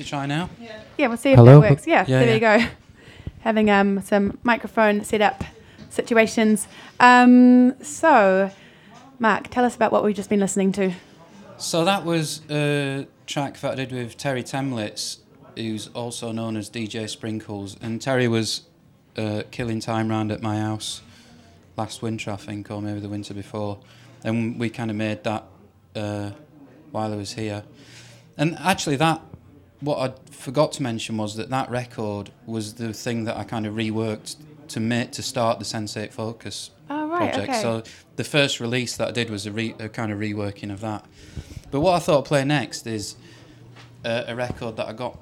To 0.00 0.06
try 0.06 0.24
now? 0.24 0.48
Yeah, 0.96 1.08
we'll 1.08 1.18
see 1.18 1.32
if 1.32 1.36
Hello? 1.36 1.60
that 1.60 1.72
works. 1.72 1.86
Yeah, 1.86 2.06
Yeah, 2.08 2.20
there 2.20 2.34
you 2.34 2.40
go. 2.40 2.66
Having 3.40 3.70
um, 3.70 4.00
some 4.00 4.38
microphone 4.42 5.04
setup 5.04 5.44
situations. 5.90 6.66
Um, 6.98 7.78
so, 7.82 8.50
Mark, 9.18 9.48
tell 9.48 9.62
us 9.62 9.76
about 9.76 9.92
what 9.92 10.02
we've 10.02 10.16
just 10.16 10.30
been 10.30 10.40
listening 10.40 10.72
to. 10.72 10.94
So 11.58 11.84
that 11.84 12.06
was 12.06 12.40
a 12.48 13.08
track 13.26 13.60
that 13.60 13.72
I 13.72 13.74
did 13.74 13.92
with 13.92 14.16
Terre 14.16 14.42
Thaemlitz, 14.42 15.18
who's 15.54 15.88
also 15.88 16.32
known 16.32 16.56
as 16.56 16.70
DJ 16.70 17.06
Sprinkles. 17.06 17.76
And 17.82 18.00
Terry 18.00 18.26
was 18.26 18.62
uh, 19.18 19.42
killing 19.50 19.80
time 19.80 20.08
round 20.08 20.32
at 20.32 20.40
my 20.40 20.60
house 20.60 21.02
last 21.76 22.00
winter, 22.00 22.30
I 22.30 22.36
think, 22.36 22.70
or 22.70 22.80
maybe 22.80 23.00
the 23.00 23.10
winter 23.10 23.34
before. 23.34 23.80
And 24.24 24.58
we 24.58 24.70
kind 24.70 24.90
of 24.90 24.96
made 24.96 25.24
that 25.24 25.44
uh, 25.94 26.30
while 26.90 27.12
I 27.12 27.16
was 27.16 27.34
here. 27.34 27.64
And 28.38 28.56
actually, 28.58 28.96
that 28.96 29.20
what 29.80 29.98
I 30.10 30.14
forgot 30.30 30.72
to 30.72 30.82
mention 30.82 31.16
was 31.16 31.36
that 31.36 31.50
that 31.50 31.70
record 31.70 32.30
was 32.46 32.74
the 32.74 32.92
thing 32.92 33.24
that 33.24 33.36
I 33.36 33.44
kind 33.44 33.66
of 33.66 33.74
reworked 33.74 34.36
to 34.68 34.80
make 34.80 35.12
to 35.12 35.22
start 35.22 35.58
the 35.58 35.64
Sensate 35.64 36.12
Focus 36.12 36.70
Oh, 36.88 37.06
right, 37.08 37.32
project. 37.32 37.50
okay. 37.50 37.62
So 37.62 37.82
the 38.16 38.24
first 38.24 38.60
release 38.60 38.96
that 38.96 39.08
I 39.08 39.10
did 39.12 39.30
was 39.30 39.46
a, 39.46 39.52
re, 39.52 39.74
a 39.78 39.88
kind 39.88 40.12
of 40.12 40.18
reworking 40.18 40.72
of 40.72 40.80
that. 40.80 41.04
But 41.70 41.80
what 41.80 41.94
I 41.94 41.98
thought 42.00 42.18
I'd 42.20 42.24
play 42.26 42.44
next 42.44 42.86
is 42.86 43.16
uh, 44.04 44.24
a 44.26 44.34
record 44.34 44.76
that 44.76 44.86
I 44.88 44.92
got. 44.92 45.18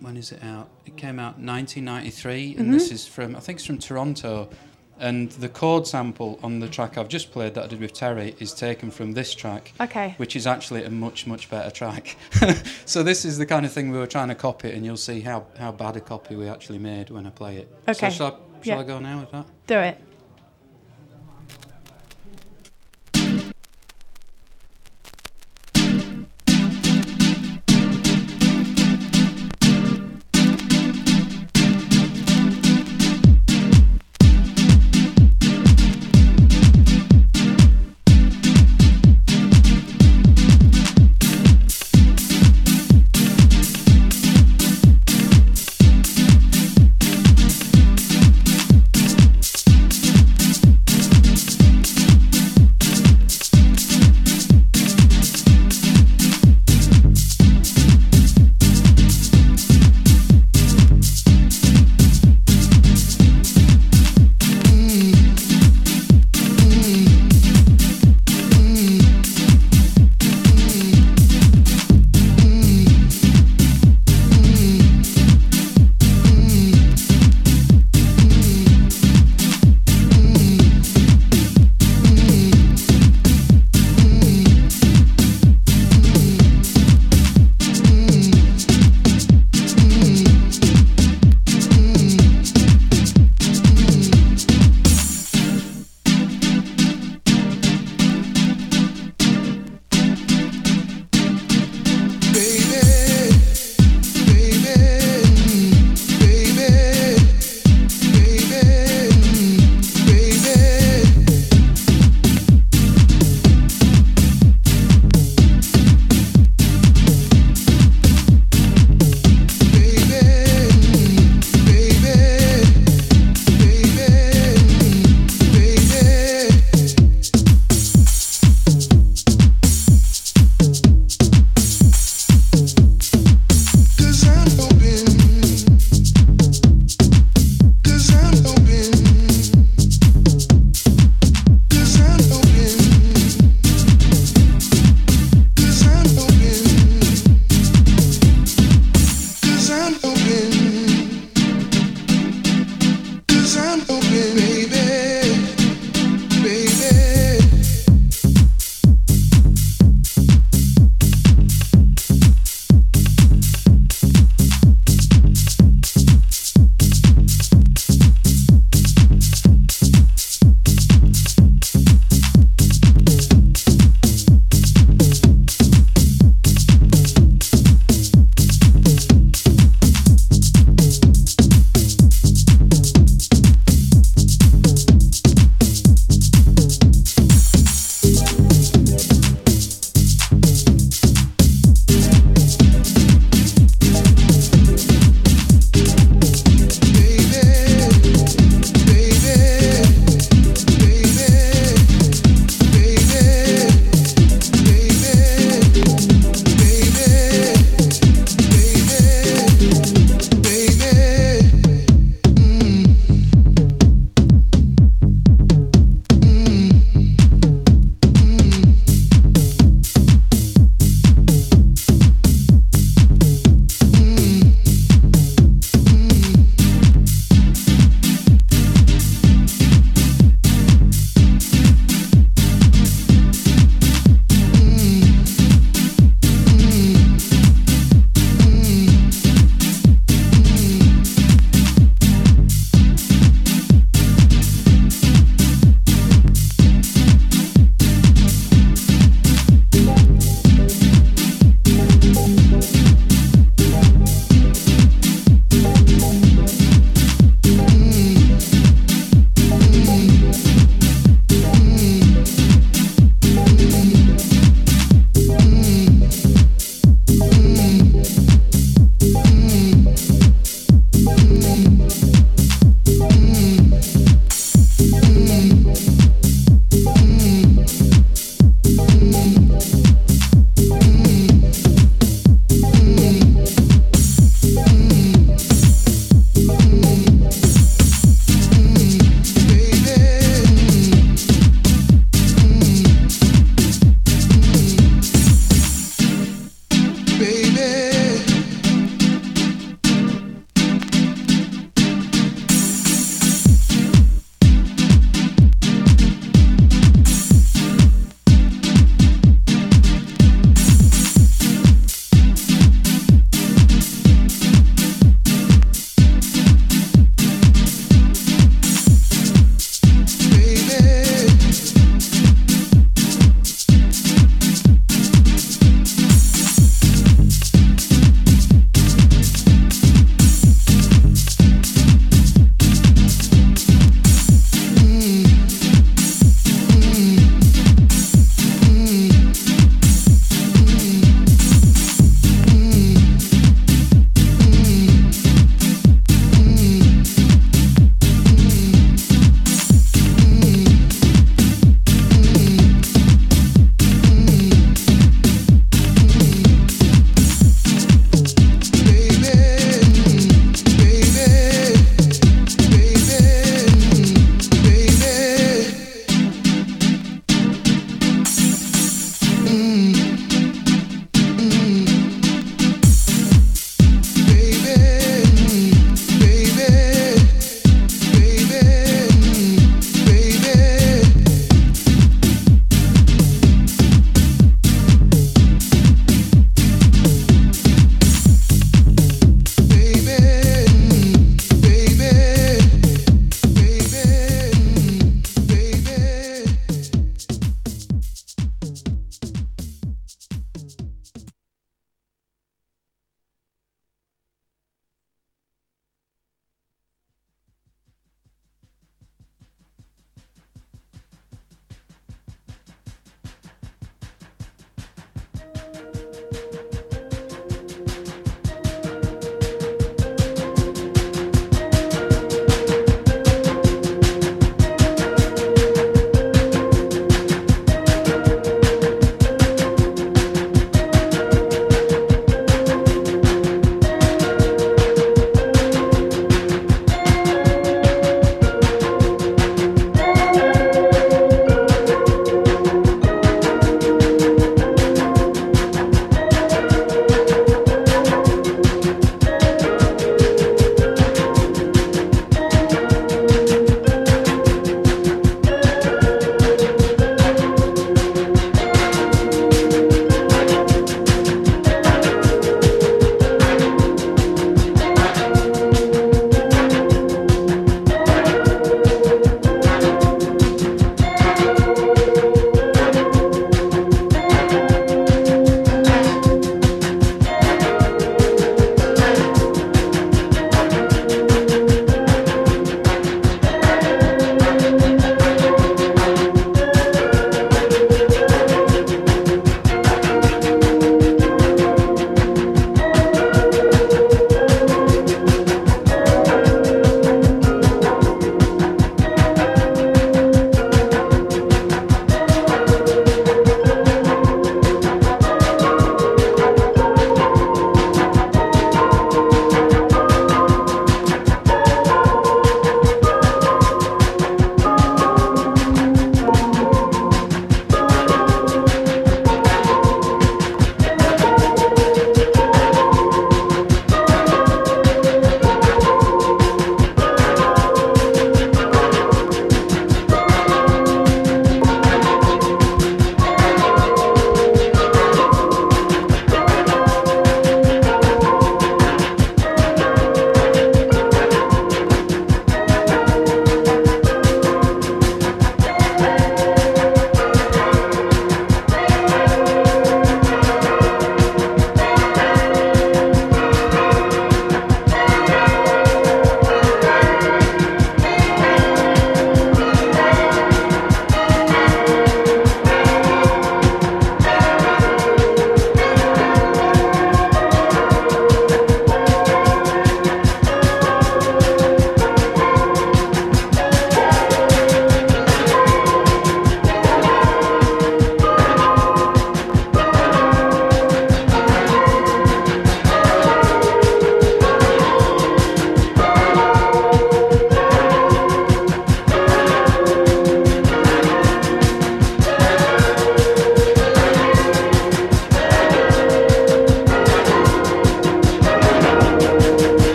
When 0.00 0.16
is 0.16 0.32
it 0.32 0.42
out? 0.42 0.68
It 0.86 0.96
came 0.96 1.18
out 1.18 1.38
1993, 1.38 2.56
and 2.58 2.74
this 2.74 2.88
Mhm. 2.88 2.92
is 2.92 3.06
from 3.06 3.36
I 3.36 3.40
think 3.40 3.58
it's 3.58 3.66
from 3.66 3.78
Toronto. 3.78 4.48
And 4.98 5.30
the 5.32 5.48
chord 5.48 5.86
sample 5.86 6.38
on 6.42 6.60
the 6.60 6.68
track 6.68 6.96
I've 6.96 7.08
just 7.08 7.32
played 7.32 7.54
that 7.54 7.64
I 7.64 7.66
did 7.66 7.80
with 7.80 7.92
Terre 7.94 8.32
is 8.38 8.54
taken 8.54 8.90
from 8.90 9.12
this 9.12 9.34
track, 9.34 9.72
Okay. 9.80 10.14
which 10.18 10.36
is 10.36 10.46
actually 10.46 10.84
a 10.84 10.90
much 10.90 11.26
much 11.26 11.50
better 11.50 11.70
track. 11.70 12.16
so 12.86 13.02
this 13.02 13.24
is 13.24 13.36
the 13.38 13.46
kind 13.46 13.66
of 13.66 13.72
thing 13.72 13.90
we 13.90 13.98
were 13.98 14.06
trying 14.06 14.28
to 14.28 14.34
copy, 14.34 14.70
and 14.70 14.84
you'll 14.84 14.96
see 14.96 15.20
how, 15.20 15.46
how 15.58 15.72
bad 15.72 15.96
a 15.96 16.00
copy 16.00 16.36
we 16.36 16.48
actually 16.48 16.78
made 16.78 17.10
when 17.10 17.26
I 17.26 17.30
play 17.30 17.56
it. 17.56 17.68
Okay. 17.88 18.08
So 18.10 18.14
shall 18.16 18.26
I, 18.26 18.30
shall 18.64 18.76
Yeah. 18.76 18.80
I 18.80 18.84
go 18.84 18.98
now 19.00 19.20
with 19.20 19.32
that? 19.32 19.46
Do 19.66 19.78
it. 19.78 19.98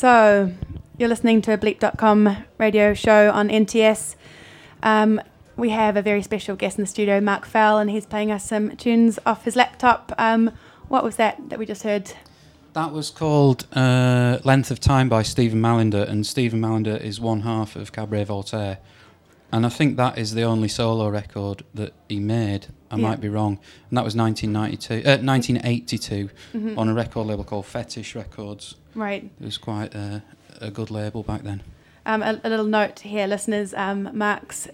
So 0.00 0.50
you're 0.96 1.10
listening 1.10 1.42
to 1.42 1.52
a 1.52 1.58
Bleep.com 1.58 2.34
radio 2.56 2.94
show 2.94 3.30
on 3.32 3.50
NTS. 3.50 4.16
Um, 4.82 5.20
we 5.58 5.68
have 5.68 5.94
a 5.94 6.00
very 6.00 6.22
special 6.22 6.56
guest 6.56 6.78
in 6.78 6.84
the 6.84 6.88
studio, 6.88 7.20
Mark 7.20 7.44
Fell, 7.44 7.76
and 7.76 7.90
he's 7.90 8.06
playing 8.06 8.32
us 8.32 8.42
some 8.46 8.74
tunes 8.78 9.18
off 9.26 9.44
his 9.44 9.56
laptop. 9.56 10.14
Um, 10.16 10.52
what 10.88 11.04
was 11.04 11.16
that 11.16 11.50
that 11.50 11.58
we 11.58 11.66
just 11.66 11.82
heard? 11.82 12.14
That 12.72 12.92
was 12.94 13.10
called 13.10 13.66
uh, 13.74 14.38
Length 14.42 14.70
of 14.70 14.80
Time 14.80 15.10
by 15.10 15.20
Stephen 15.22 15.60
Mallinder, 15.60 16.08
and 16.08 16.26
Stephen 16.26 16.62
Mallinder 16.62 16.98
is 16.98 17.20
one 17.20 17.42
half 17.42 17.76
of 17.76 17.92
Cabaret 17.92 18.24
Voltaire. 18.24 18.78
And 19.52 19.66
I 19.66 19.68
think 19.68 19.98
that 19.98 20.16
is 20.16 20.32
the 20.32 20.44
only 20.44 20.68
solo 20.68 21.10
record 21.10 21.62
that 21.74 21.92
he 22.08 22.20
made. 22.20 22.68
I 22.90 22.96
Yeah. 22.96 23.02
might 23.02 23.20
be 23.20 23.28
wrong. 23.28 23.58
And 23.90 23.98
that 23.98 24.04
was 24.04 24.16
1992, 24.16 25.02
uh, 25.04 25.18
1982 25.20 26.30
Mhm. 26.54 26.59
On 26.80 26.88
a 26.88 26.94
record 26.94 27.26
label 27.26 27.44
called 27.44 27.66
Fetish 27.66 28.14
Records. 28.14 28.74
Right. 28.94 29.30
It 29.38 29.44
was 29.44 29.58
quite 29.58 29.94
a, 29.94 30.22
a 30.62 30.70
good 30.70 30.90
label 30.90 31.22
back 31.22 31.42
then. 31.42 31.62
Um, 32.06 32.22
a, 32.22 32.40
a 32.42 32.48
little 32.48 32.64
note 32.64 33.00
here, 33.00 33.26
listeners. 33.26 33.74
Um, 33.74 34.08
Mark's 34.16 34.66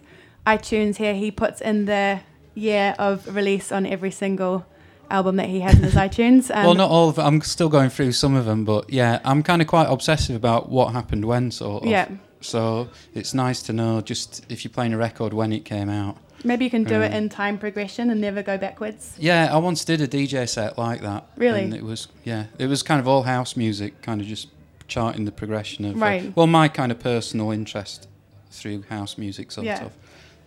iTunes 0.46 0.96
here, 0.96 1.14
he 1.14 1.32
puts 1.32 1.60
in 1.60 1.86
the 1.86 2.20
year 2.54 2.94
of 3.00 3.34
release 3.34 3.72
on 3.72 3.84
every 3.86 4.12
single 4.12 4.64
album 5.10 5.34
that 5.36 5.48
he 5.48 5.60
has 5.60 5.74
in 5.74 5.82
his 5.82 5.94
iTunes. 6.06 6.54
Um, 6.54 6.64
well, 6.64 6.74
not 6.74 6.90
all 6.90 7.08
of 7.08 7.16
them. 7.16 7.26
I'm 7.26 7.40
still 7.40 7.68
going 7.68 7.90
through 7.90 8.12
some 8.12 8.36
of 8.36 8.44
them, 8.44 8.64
but 8.64 8.88
yeah, 8.88 9.18
I'm 9.24 9.42
kind 9.42 9.60
of 9.60 9.66
quite 9.66 9.88
obsessive 9.88 10.36
about 10.36 10.68
what 10.68 10.92
happened 10.92 11.24
when, 11.24 11.50
sort 11.50 11.82
of. 11.82 11.90
Yeah. 11.90 12.08
So 12.40 12.88
it's 13.14 13.34
nice 13.34 13.62
to 13.62 13.72
know 13.72 14.00
just 14.00 14.46
if 14.48 14.64
you're 14.64 14.72
playing 14.72 14.92
a 14.92 14.98
record 14.98 15.32
when 15.32 15.52
it 15.52 15.64
came 15.64 15.88
out. 15.88 16.18
Maybe 16.46 16.64
you 16.64 16.70
can 16.70 16.84
do 16.84 17.02
it 17.02 17.08
Um, 17.12 17.12
in 17.24 17.28
time 17.28 17.58
progression 17.58 18.10
and 18.10 18.20
never 18.20 18.42
go 18.42 18.56
backwards. 18.56 19.14
Yeah, 19.18 19.54
I 19.54 19.58
once 19.58 19.84
did 19.84 20.00
a 20.00 20.06
DJ 20.08 20.48
set 20.48 20.78
like 20.78 21.00
that. 21.02 21.26
Really? 21.36 21.64
And 21.64 21.74
it 21.74 21.82
was 21.82 22.08
yeah, 22.24 22.44
it 22.58 22.66
was 22.68 22.82
kind 22.82 23.00
of 23.00 23.08
all 23.08 23.22
house 23.24 23.56
music, 23.56 24.00
kind 24.02 24.20
of 24.20 24.26
just 24.26 24.48
charting 24.88 25.24
the 25.24 25.32
progression 25.32 25.84
of 25.84 25.96
uh, 25.96 25.98
Right. 26.06 26.36
well, 26.36 26.46
my 26.46 26.68
kind 26.68 26.92
of 26.92 26.98
personal 27.00 27.50
interest 27.50 28.08
through 28.50 28.82
house 28.88 29.18
music, 29.18 29.50
sort 29.52 29.66
Yeah. 29.66 29.84
of. 29.86 29.92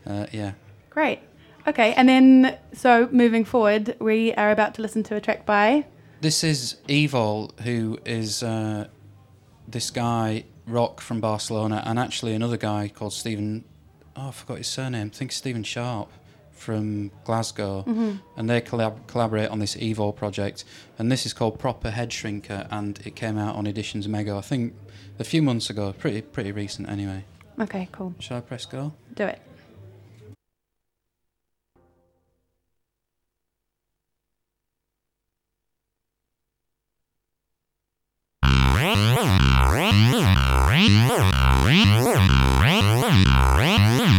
Uh, 0.07 0.25
yeah. 0.31 0.51
Great. 0.89 1.19
Okay, 1.67 1.93
and 1.93 2.07
then 2.07 2.57
so 2.73 3.09
moving 3.11 3.43
forward, 3.45 3.95
we 3.99 4.33
are 4.35 4.49
about 4.51 4.73
to 4.75 4.81
listen 4.81 5.03
to 5.03 5.15
a 5.15 5.21
track 5.21 5.45
by. 5.45 5.85
This 6.21 6.43
is 6.43 6.77
EVOL, 6.87 7.51
who 7.61 7.99
is 8.05 8.41
uh, 8.41 8.87
this 9.67 9.91
guy 9.91 10.45
Roc 10.65 11.01
from 11.01 11.19
Barcelona, 11.19 11.83
and 11.85 11.99
actually 11.99 12.33
another 12.33 12.57
guy 12.57 12.87
called 12.93 13.13
Stephen 13.13 13.65
oh, 14.19 14.29
I 14.29 14.31
forgot 14.31 14.57
his 14.57 14.67
surname. 14.67 15.11
I 15.13 15.15
think 15.15 15.31
Stephen 15.31 15.63
Sharp 15.63 16.09
from 16.51 17.11
Glasgow, 17.23 17.83
mm-hmm. 17.87 18.17
and 18.37 18.49
they 18.49 18.61
collab- 18.61 19.07
collaborate 19.07 19.49
on 19.49 19.59
this 19.59 19.75
EVOL 19.75 20.15
project. 20.15 20.65
And 20.97 21.11
this 21.11 21.25
is 21.25 21.33
called 21.33 21.57
Proper 21.59 21.91
Head 21.91 22.09
Shrinker, 22.09 22.67
and 22.69 22.99
it 23.05 23.15
came 23.15 23.37
out 23.37 23.55
on 23.55 23.65
Editions 23.65 24.07
Mego, 24.07 24.37
I 24.37 24.41
think, 24.41 24.73
a 25.17 25.23
few 25.23 25.41
months 25.41 25.69
ago. 25.69 25.93
Pretty 25.97 26.21
pretty 26.21 26.51
recent, 26.51 26.89
anyway. 26.89 27.23
Okay, 27.59 27.87
cool. 27.91 28.13
Shall 28.19 28.37
I 28.37 28.41
press 28.41 28.65
go? 28.65 28.93
Do 29.15 29.25
it. 29.25 29.41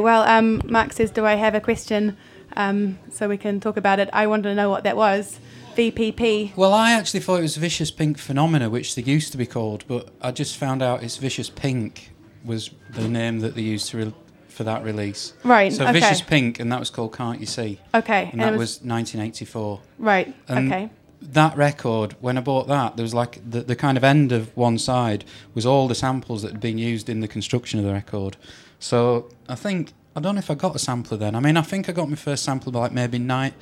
Okay, 0.00 0.04
well, 0.06 0.22
um, 0.22 0.62
Mark 0.64 0.94
says, 0.94 1.10
do 1.10 1.26
I 1.26 1.34
have 1.34 1.54
a 1.54 1.60
question 1.60 2.16
um, 2.56 2.98
so 3.12 3.28
we 3.28 3.36
can 3.36 3.60
talk 3.60 3.76
about 3.76 3.98
it? 3.98 4.08
I 4.14 4.26
wanted 4.28 4.44
to 4.44 4.54
know 4.54 4.70
what 4.70 4.84
that 4.84 4.96
was. 4.96 5.38
VPP. 5.76 6.56
Well, 6.56 6.72
I 6.72 6.92
actually 6.92 7.20
thought 7.20 7.36
it 7.36 7.42
was 7.42 7.56
Vicious 7.56 7.90
Pink 7.90 8.16
Phenomena, 8.18 8.70
which 8.70 8.94
they 8.94 9.02
used 9.02 9.30
to 9.32 9.38
be 9.38 9.44
called, 9.46 9.84
but 9.86 10.08
I 10.22 10.30
just 10.30 10.56
found 10.56 10.82
out 10.82 11.02
it's 11.02 11.18
Vicious 11.18 11.50
Pink 11.50 12.12
was 12.46 12.70
the 12.94 13.08
name 13.08 13.40
that 13.40 13.54
they 13.54 13.60
used 13.62 13.88
to 13.90 13.98
re- 13.98 14.14
for 14.48 14.64
that 14.64 14.82
release. 14.84 15.34
Right. 15.44 15.70
So 15.72 15.84
okay. 15.84 16.00
Vicious 16.00 16.22
Pink, 16.22 16.60
and 16.60 16.72
that 16.72 16.80
was 16.80 16.88
called 16.88 17.14
Can't 17.14 17.38
You 17.38 17.46
See, 17.46 17.78
Okay. 17.94 18.30
and 18.32 18.40
that 18.40 18.56
was, 18.56 18.80
1984. 18.82 19.80
right. 19.98 20.34
and- 20.48 20.72
okay. 20.72 20.90
That 21.32 21.56
record, 21.56 22.16
when 22.20 22.36
I 22.36 22.40
bought 22.40 22.66
that, 22.68 22.96
there 22.96 23.04
was 23.04 23.14
like 23.14 23.40
the, 23.48 23.60
the 23.60 23.76
kind 23.76 23.96
of 23.96 24.04
end 24.04 24.32
of 24.32 24.56
one 24.56 24.78
side 24.78 25.24
was 25.54 25.64
all 25.64 25.86
the 25.88 25.94
samples 25.94 26.42
that 26.42 26.52
had 26.52 26.60
been 26.60 26.78
used 26.78 27.08
in 27.08 27.20
the 27.20 27.28
construction 27.28 27.78
of 27.78 27.84
the 27.84 27.92
record. 27.92 28.36
So 28.78 29.28
I 29.48 29.54
think 29.54 29.92
I 30.16 30.20
don't 30.20 30.34
know 30.34 30.40
if 30.40 30.50
I 30.50 30.54
got 30.54 30.74
a 30.74 30.78
sampler 30.78 31.16
then. 31.16 31.34
I 31.34 31.40
mean, 31.40 31.56
I 31.56 31.62
think 31.62 31.88
I 31.88 31.92
got 31.92 32.08
my 32.08 32.16
first 32.16 32.42
sampler 32.44 32.72
like 32.72 32.92
maybe 32.92 33.18
night, 33.18 33.54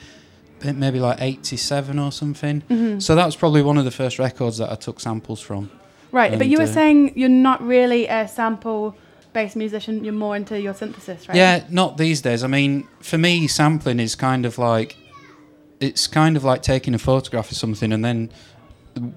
maybe 0.64 0.98
like 0.98 1.20
'87 1.20 1.98
or 1.98 2.10
something. 2.10 2.62
Mhm. 2.70 3.02
So 3.02 3.14
that 3.14 3.26
was 3.26 3.36
probably 3.36 3.62
one 3.62 3.76
of 3.76 3.84
the 3.84 3.90
first 3.90 4.18
records 4.18 4.58
that 4.58 4.72
I 4.72 4.76
took 4.76 5.00
samples 5.00 5.40
from. 5.40 5.70
Right, 6.10 6.38
but 6.38 6.46
you 6.48 6.56
were 6.56 6.64
uh, 6.64 6.66
saying 6.66 7.12
you're 7.16 7.28
not 7.28 7.60
really 7.62 8.06
a 8.06 8.26
sample-based 8.26 9.56
musician. 9.56 10.04
You're 10.04 10.14
more 10.14 10.36
into 10.36 10.58
your 10.58 10.72
synthesis, 10.72 11.28
right? 11.28 11.36
Yeah, 11.36 11.64
not 11.68 11.98
these 11.98 12.22
days. 12.22 12.42
I 12.42 12.46
mean, 12.46 12.88
for 13.00 13.18
me, 13.18 13.46
sampling 13.46 14.00
is 14.00 14.14
kind 14.14 14.46
of 14.46 14.56
like 14.56 14.96
it's 15.80 16.06
kind 16.06 16.36
of 16.36 16.44
like 16.44 16.62
taking 16.62 16.94
a 16.94 16.98
photograph 16.98 17.50
of 17.50 17.56
something 17.56 17.92
and 17.92 18.04
then 18.04 18.30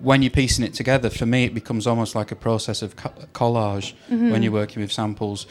when 0.02 0.22
you're 0.22 0.30
piecing 0.30 0.64
it 0.64 0.76
together, 0.76 1.10
for 1.10 1.26
me, 1.26 1.46
it 1.46 1.54
becomes 1.56 1.88
almost 1.88 2.14
like 2.14 2.32
a 2.32 2.36
process 2.36 2.82
of 2.84 2.96
co- 2.96 3.14
collage 3.34 3.94
Mm-hmm. 4.12 4.30
when 4.32 4.44
you're 4.44 4.52
working 4.52 4.82
with 4.82 4.92
samples. 4.92 5.48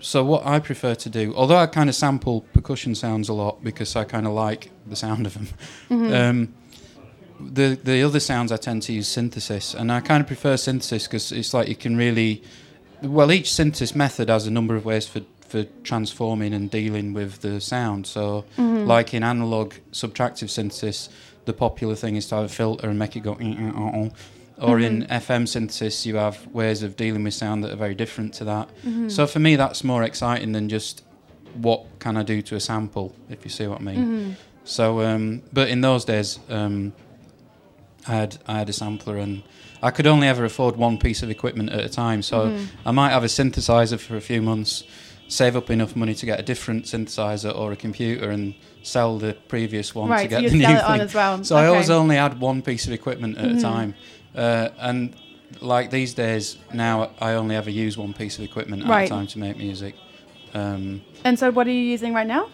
So 0.00 0.24
what 0.24 0.44
I 0.46 0.58
prefer 0.58 0.94
to 0.96 1.08
do, 1.10 1.32
although 1.36 1.58
I 1.58 1.66
kind 1.66 1.88
of 1.88 1.94
sample 1.94 2.40
percussion 2.52 2.94
sounds 2.96 3.28
a 3.28 3.32
lot 3.34 3.62
because 3.62 3.94
I 3.94 4.04
kind 4.04 4.26
of 4.26 4.32
like 4.32 4.70
the 4.86 4.96
sound 4.96 5.26
of 5.26 5.34
them, 5.34 5.48
Mm-hmm. 5.90 6.12
um, 6.14 6.54
the 7.38 7.78
the 7.82 8.02
other 8.02 8.20
sounds 8.20 8.50
I 8.52 8.56
tend 8.56 8.82
to 8.84 8.92
use 8.92 9.08
synthesis, 9.08 9.74
and 9.74 9.90
I 9.92 10.00
kind 10.00 10.20
of 10.20 10.26
prefer 10.26 10.56
synthesis 10.56 11.06
because 11.06 11.30
it's 11.32 11.54
like 11.54 11.68
you 11.68 11.76
can 11.76 11.96
really, 11.96 12.42
well, 13.02 13.30
each 13.30 13.52
synthesis 13.52 13.94
method 13.94 14.28
has 14.28 14.46
a 14.46 14.50
number 14.50 14.74
of 14.76 14.84
ways 14.84 15.06
for 15.06 15.20
for 15.50 15.64
transforming 15.82 16.54
and 16.54 16.70
dealing 16.70 17.12
with 17.12 17.40
the 17.40 17.60
sound. 17.60 18.06
So, 18.06 18.44
Mm-hmm. 18.56 18.86
like 18.86 19.12
in 19.14 19.22
analog 19.22 19.74
subtractive 19.92 20.48
synthesis, 20.50 21.08
the 21.44 21.52
popular 21.52 21.94
thing 21.96 22.16
is 22.16 22.26
to 22.28 22.36
have 22.36 22.44
a 22.44 22.48
filter 22.48 22.88
and 22.88 22.98
make 22.98 23.16
it 23.16 23.20
go. 23.20 23.34
"Mm, 23.34 23.56
mm, 23.58 23.72
mm, 23.74 23.94
mm." 23.94 24.12
Or 24.62 24.78
in 24.78 25.06
FM 25.08 25.46
synthesis, 25.48 26.04
you 26.06 26.16
have 26.16 26.46
ways 26.52 26.82
of 26.82 26.94
dealing 26.96 27.24
with 27.24 27.32
sound 27.34 27.64
that 27.64 27.72
are 27.72 27.76
very 27.86 27.94
different 27.94 28.34
to 28.34 28.44
that. 28.44 28.68
Mm-hmm. 28.84 29.08
So 29.08 29.26
for 29.26 29.38
me, 29.38 29.56
that's 29.56 29.82
more 29.82 30.02
exciting 30.04 30.52
than 30.52 30.68
just 30.68 31.02
what 31.54 31.80
can 31.98 32.16
I 32.18 32.22
do 32.22 32.42
to 32.42 32.56
a 32.56 32.60
sample, 32.60 33.14
if 33.30 33.42
you 33.44 33.50
see 33.50 33.66
what 33.66 33.80
I 33.80 33.84
mean. 33.84 33.96
Mm-hmm. 34.04 34.32
So, 34.64 35.00
um, 35.00 35.42
but 35.52 35.68
in 35.70 35.80
those 35.80 36.04
days, 36.04 36.38
um, 36.50 36.92
I 38.06 38.12
had 38.14 38.36
I 38.46 38.58
had 38.58 38.68
a 38.68 38.72
sampler, 38.74 39.16
and 39.16 39.42
I 39.82 39.90
could 39.90 40.06
only 40.06 40.28
ever 40.28 40.44
afford 40.44 40.76
one 40.76 40.98
piece 40.98 41.22
of 41.22 41.30
equipment 41.30 41.70
at 41.70 41.80
a 41.80 41.88
time. 41.88 42.20
So 42.22 42.36
Mm-hmm. 42.48 42.88
I 42.88 42.90
might 42.92 43.10
have 43.12 43.24
a 43.24 43.28
synthesizer 43.28 43.98
for 43.98 44.16
a 44.16 44.20
few 44.20 44.42
months, 44.42 44.84
save 45.30 45.54
up 45.56 45.70
enough 45.70 45.94
money 45.94 46.14
to 46.14 46.26
get 46.26 46.40
a 46.40 46.42
different 46.42 46.84
synthesizer 46.84 47.54
or 47.56 47.72
a 47.72 47.76
computer, 47.76 48.30
and 48.30 48.54
sell 48.82 49.16
the 49.18 49.32
previous 49.48 49.94
one 49.94 50.08
to 50.08 50.12
Right, 50.12 50.22
so 50.30 50.36
get 50.36 50.42
you 50.42 50.50
the 50.50 50.56
new 50.56 50.66
thing. 50.66 50.76
on 50.76 51.00
as 51.00 51.14
well. 51.14 51.44
So 51.44 51.56
I 51.56 51.66
always 51.66 51.88
only 51.88 52.16
had 52.16 52.40
one 52.40 52.62
piece 52.62 52.86
of 52.86 52.92
equipment 52.92 53.38
at 53.38 53.50
Mhm. 53.50 53.58
a 53.58 53.62
time, 53.62 53.94
uh, 54.36 54.68
and 54.80 55.14
like 55.60 55.90
these 55.90 56.14
days 56.14 56.56
now, 56.72 57.10
I 57.20 57.32
only 57.34 57.54
ever 57.56 57.70
use 57.70 57.96
one 57.96 58.12
piece 58.12 58.38
of 58.38 58.44
equipment 58.44 58.84
at 58.84 59.04
a 59.04 59.08
time 59.08 59.26
to 59.28 59.38
make 59.38 59.56
music. 59.56 59.94
Um, 60.54 61.02
And 61.24 61.38
so, 61.38 61.50
what 61.50 61.66
are 61.66 61.72
you 61.72 61.82
using 61.94 62.12
right 62.12 62.26
now? 62.26 62.48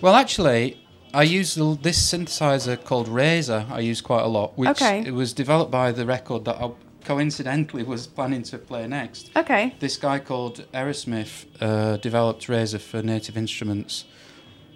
well, 0.00 0.14
actually, 0.14 0.76
I 1.12 1.22
use 1.22 1.54
this 1.82 1.98
synthesizer 2.12 2.76
called 2.84 3.08
Razor. 3.08 3.66
I 3.70 3.80
use 3.80 4.00
quite 4.00 4.22
a 4.22 4.28
lot, 4.28 4.56
which 4.56 4.68
Okay. 4.70 5.02
it 5.06 5.14
was 5.14 5.32
developed 5.32 5.70
by 5.72 5.90
the 5.90 6.04
record 6.06 6.44
that 6.44 6.56
I 6.62 6.70
coincidentally 7.08 7.82
was 7.82 8.06
planning 8.06 8.42
to 8.42 8.58
play 8.58 8.86
next. 8.86 9.30
Okay. 9.34 9.74
This 9.80 9.96
guy 9.96 10.18
called 10.18 10.66
Errorsmith 10.74 11.46
uh, 11.58 11.96
developed 11.96 12.50
Razor 12.50 12.78
for 12.80 13.02
Native 13.02 13.34
Instruments, 13.38 14.04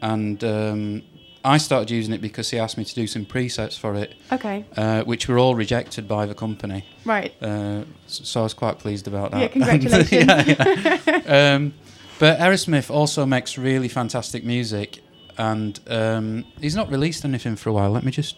and 0.00 0.42
um, 0.42 1.02
I 1.44 1.58
started 1.58 1.90
using 1.90 2.14
it 2.14 2.22
because 2.22 2.48
he 2.48 2.58
asked 2.58 2.78
me 2.78 2.84
to 2.86 2.94
do 2.94 3.06
some 3.06 3.26
presets 3.26 3.78
for 3.78 3.94
it, 3.96 4.14
Okay. 4.32 4.64
uh, 4.78 5.02
which 5.02 5.28
were 5.28 5.38
all 5.38 5.54
rejected 5.54 6.08
by 6.08 6.24
the 6.24 6.34
company. 6.34 6.86
Right. 7.04 7.34
Uh, 7.42 7.84
so 8.06 8.40
I 8.40 8.44
was 8.44 8.54
quite 8.54 8.78
pleased 8.78 9.06
about 9.06 9.30
that. 9.32 9.40
Yeah, 9.42 9.48
congratulations. 9.48 10.10
Yeah, 10.12 10.98
yeah. 11.06 11.54
um, 11.54 11.74
but 12.18 12.38
Errorsmith 12.38 12.90
also 12.90 13.26
makes 13.26 13.58
really 13.58 13.88
fantastic 13.88 14.42
music, 14.42 15.00
and 15.36 15.78
um, 15.86 16.46
he's 16.62 16.74
not 16.76 16.90
released 16.90 17.26
anything 17.26 17.56
for 17.56 17.68
a 17.68 17.72
while. 17.74 17.90
Let 17.90 18.04
me 18.04 18.10
just 18.10 18.36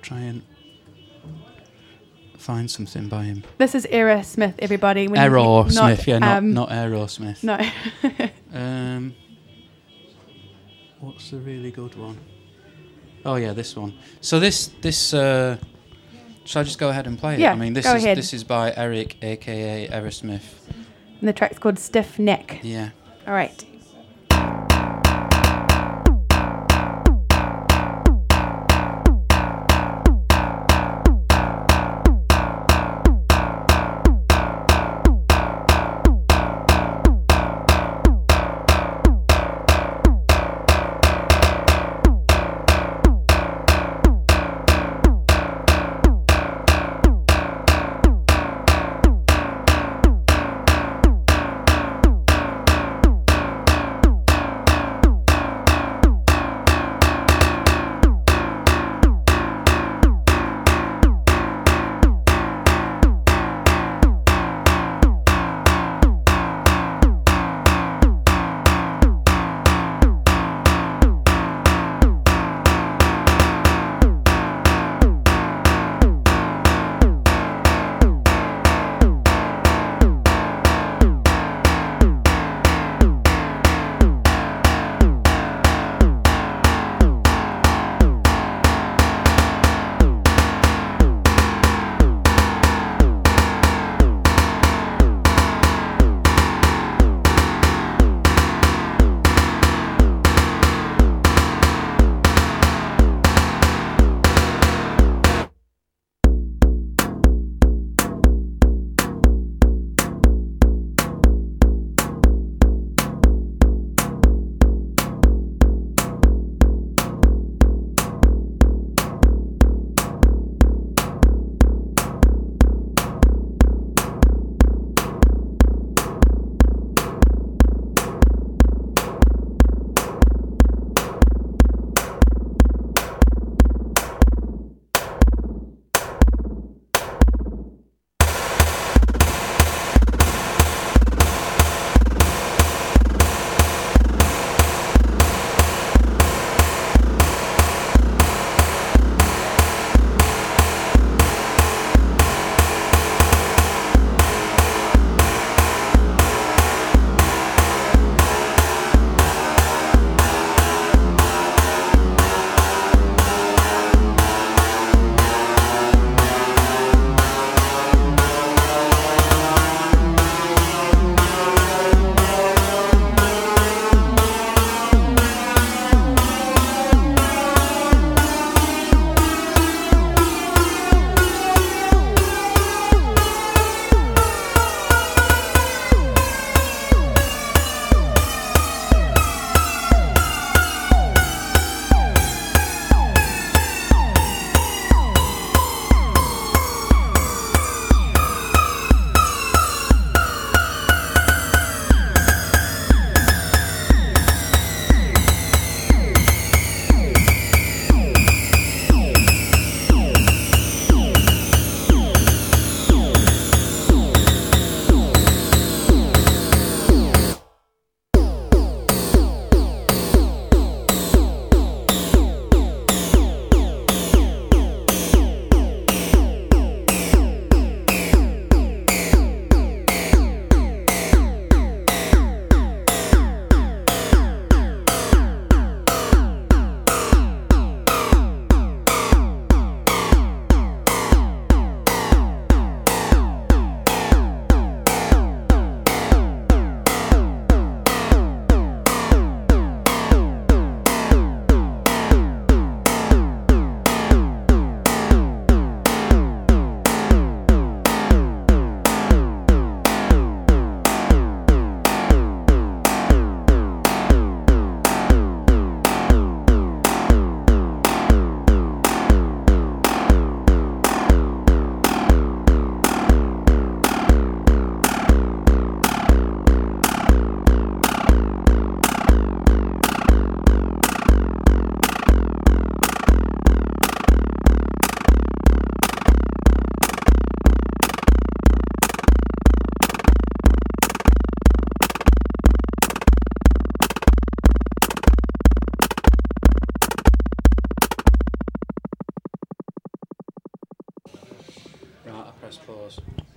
try 0.00 0.20
and 0.20 0.40
find 2.38 2.70
something 2.70 3.08
by 3.08 3.24
him. 3.24 3.42
This 3.58 3.74
is 3.74 3.86
Errorsmith, 3.86 4.54
everybody. 4.58 5.08
when 5.08 5.20
you- 5.22 5.30
Errorsmith, 5.30 6.06
yeah, 6.06 6.18
not 6.18 6.38
um, 6.38 6.54
not 6.54 6.70
Aerosmith. 6.70 7.42
No. 7.42 7.58
Um, 8.54 9.14
what's 11.00 11.30
the 11.30 11.36
really 11.38 11.70
good 11.70 11.94
one? 11.94 12.18
Oh 13.24 13.34
yeah, 13.36 13.52
this 13.52 13.76
one. 13.76 13.92
So 14.20 14.40
this 14.40 14.68
this. 14.80 15.12
Uh, 15.12 15.56
shall 16.44 16.60
I 16.60 16.64
just 16.64 16.78
go 16.78 16.88
ahead 16.88 17.06
and 17.06 17.18
play 17.18 17.34
it? 17.34 17.40
Yeah, 17.40 17.52
I 17.52 17.56
mean, 17.56 17.74
this 17.74 17.84
go 17.84 17.94
is 17.96 18.04
ahead. 18.04 18.16
this 18.16 18.32
is 18.32 18.44
by 18.44 18.72
Eric, 18.76 19.22
aka 19.22 19.88
Errorsmith. 19.88 20.42
and 21.20 21.28
the 21.28 21.32
track's 21.32 21.58
called 21.58 21.78
Stiff 21.78 22.18
Neck. 22.18 22.60
Yeah. 22.62 22.90
All 23.26 23.34
right. 23.34 23.64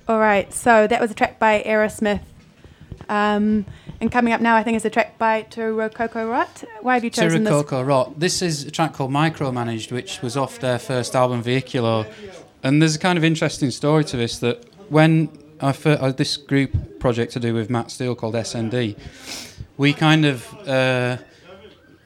All 0.09 0.17
right, 0.17 0.51
so 0.51 0.87
that 0.87 0.99
was 0.99 1.11
a 1.11 1.13
track 1.13 1.37
by 1.37 1.61
Errorsmith. 1.67 2.21
Um, 3.09 3.67
and 4.01 4.11
coming 4.11 4.33
up 4.33 4.41
now, 4.41 4.55
I 4.55 4.63
think, 4.63 4.75
is 4.75 4.83
a 4.83 4.89
track 4.89 5.19
by 5.19 5.43
To 5.43 5.71
Rococo 5.71 6.27
Rot. 6.27 6.63
Why 6.81 6.95
have 6.95 7.03
you 7.03 7.11
chosen 7.11 7.43
this? 7.43 7.51
To 7.51 7.57
Rococo 7.57 7.83
Rot. 7.83 8.19
This 8.19 8.41
is 8.41 8.63
a 8.63 8.71
track 8.71 8.93
called 8.93 9.11
Micromanaged, 9.11 9.91
which 9.91 10.23
was 10.23 10.35
off 10.35 10.57
their 10.57 10.79
first 10.79 11.15
album, 11.15 11.43
Veiculo. 11.43 12.11
And 12.63 12.81
there's 12.81 12.95
a 12.95 12.99
kind 12.99 13.19
of 13.19 13.23
interesting 13.23 13.69
story 13.69 14.03
to 14.05 14.17
this 14.17 14.39
that 14.39 14.65
when 14.89 15.29
I 15.61 15.73
fir- 15.73 15.99
uh, 16.01 16.11
this 16.11 16.37
group 16.37 16.99
project 16.99 17.33
to 17.33 17.39
do 17.39 17.53
with 17.53 17.69
Mat 17.69 17.91
Steel 17.91 18.15
called 18.15 18.33
SND, 18.33 18.97
we 19.77 19.93
kind 19.93 20.25
of 20.25 20.51
uh, 20.67 21.17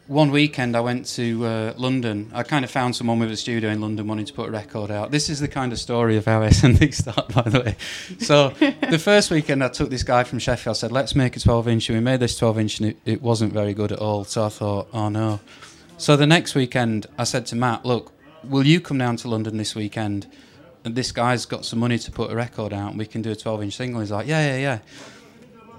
one 0.07 0.31
weekend 0.31 0.75
I 0.75 0.81
went 0.81 1.05
to 1.15 1.45
uh, 1.45 1.73
London. 1.77 2.29
I 2.33 2.43
kind 2.43 2.65
of 2.65 2.71
found 2.71 2.95
someone 2.95 3.19
with 3.19 3.31
a 3.31 3.37
studio 3.37 3.69
in 3.69 3.79
London 3.79 4.07
wanting 4.07 4.25
to 4.25 4.33
put 4.33 4.49
a 4.49 4.51
record 4.51 4.91
out. 4.91 5.11
This 5.11 5.29
is 5.29 5.39
the 5.39 5.47
kind 5.47 5.71
of 5.71 5.79
story 5.79 6.17
of 6.17 6.25
how 6.25 6.41
SND 6.47 6.93
started, 6.93 7.33
by 7.33 7.43
the 7.43 7.61
way. 7.61 7.75
So 8.19 8.49
the 8.89 8.99
first 8.99 9.31
weekend 9.31 9.63
I 9.63 9.69
took 9.69 9.89
this 9.89 10.03
guy 10.03 10.23
from 10.23 10.39
Sheffield. 10.39 10.75
I 10.75 10.77
said, 10.77 10.91
"Let's 10.91 11.15
make 11.15 11.35
a 11.37 11.39
12 11.39 11.67
inch." 11.67 11.89
And 11.89 11.97
we 11.97 12.03
made 12.03 12.19
this 12.19 12.37
12 12.37 12.59
inch, 12.59 12.79
and 12.79 12.89
it, 12.89 12.97
it 13.05 13.21
wasn't 13.21 13.53
very 13.53 13.73
good 13.73 13.91
at 13.91 13.99
all. 13.99 14.25
So 14.25 14.45
I 14.45 14.49
thought, 14.49 14.89
"Oh 14.93 15.09
no." 15.09 15.39
So 15.97 16.17
the 16.17 16.27
next 16.27 16.53
weekend 16.55 17.07
I 17.17 17.23
said 17.23 17.45
to 17.47 17.55
Matt, 17.55 17.85
"Look, 17.85 18.11
will 18.43 18.65
you 18.65 18.81
come 18.81 18.97
down 18.97 19.15
to 19.17 19.29
London 19.29 19.57
this 19.57 19.75
weekend?" 19.75 20.27
And 20.85 20.95
this 20.95 21.13
guy's 21.13 21.45
got 21.45 21.63
some 21.63 21.79
money 21.79 21.97
to 21.97 22.11
put 22.11 22.29
a 22.29 22.35
record 22.35 22.73
out, 22.73 22.89
and 22.89 22.99
we 22.99 23.05
can 23.05 23.21
do 23.21 23.31
a 23.31 23.35
12 23.37 23.63
inch 23.63 23.77
single. 23.77 24.01
He's 24.01 24.11
like, 24.11 24.27
"Yeah, 24.27 24.45
yeah, 24.45 24.57
yeah." 24.57 24.79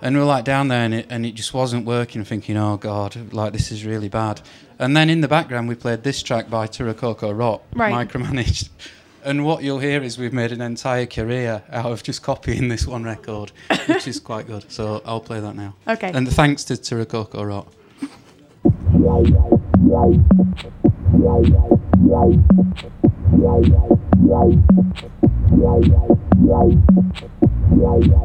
And 0.04 0.14
we 0.14 0.20
were 0.20 0.26
like 0.26 0.44
down 0.44 0.68
there 0.68 0.84
and 0.84 0.92
it, 0.92 1.06
and 1.08 1.24
it 1.24 1.34
just 1.34 1.54
wasn't 1.54 1.86
working 1.86 2.24
thinking 2.24 2.58
oh 2.58 2.76
god 2.76 3.32
like 3.32 3.54
this 3.54 3.72
is 3.72 3.86
really 3.86 4.10
bad. 4.10 4.42
And 4.78 4.94
then 4.94 5.08
in 5.08 5.22
the 5.22 5.28
background 5.28 5.66
we 5.66 5.74
played 5.74 6.02
this 6.02 6.22
track 6.22 6.50
by 6.50 6.66
To 6.66 6.84
Rococo 6.84 7.32
Rot 7.32 7.62
Right. 7.74 8.06
micromanaged. 8.06 8.68
And 9.24 9.46
what 9.46 9.62
you'll 9.62 9.78
hear 9.78 10.02
is 10.02 10.18
we've 10.18 10.34
made 10.34 10.52
an 10.52 10.60
entire 10.60 11.06
career 11.06 11.62
out 11.72 11.90
of 11.90 12.02
just 12.02 12.22
copying 12.22 12.68
this 12.68 12.86
one 12.86 13.04
record 13.04 13.50
which 13.86 14.06
is 14.06 14.20
quite 14.20 14.46
good. 14.46 14.70
So 14.70 15.00
I'll 15.06 15.22
play 15.22 15.40
that 15.40 15.56
now. 15.56 15.74
Okay. 15.88 16.10
and 16.12 16.30
thanks 16.30 16.64
to 16.64 16.76
Right. 27.70 28.24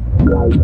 Right. 0.23 0.61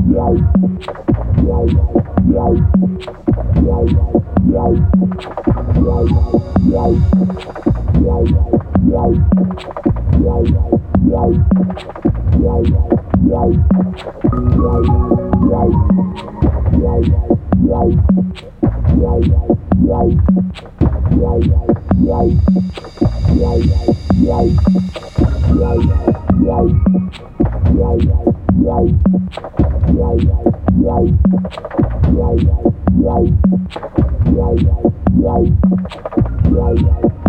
Right. 0.00 0.48
Right. 19.80 20.38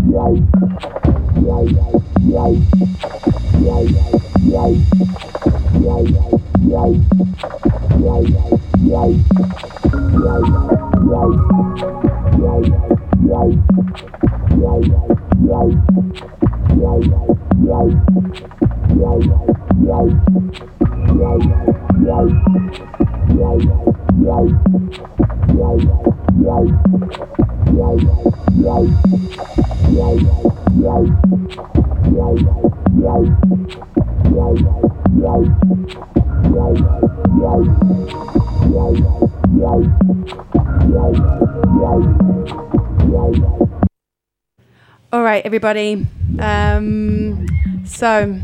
Rot 0.02 0.40
All 45.12 45.24
right, 45.24 45.44
everybody. 45.46 46.06
Um, 46.40 47.48
so, 47.86 48.40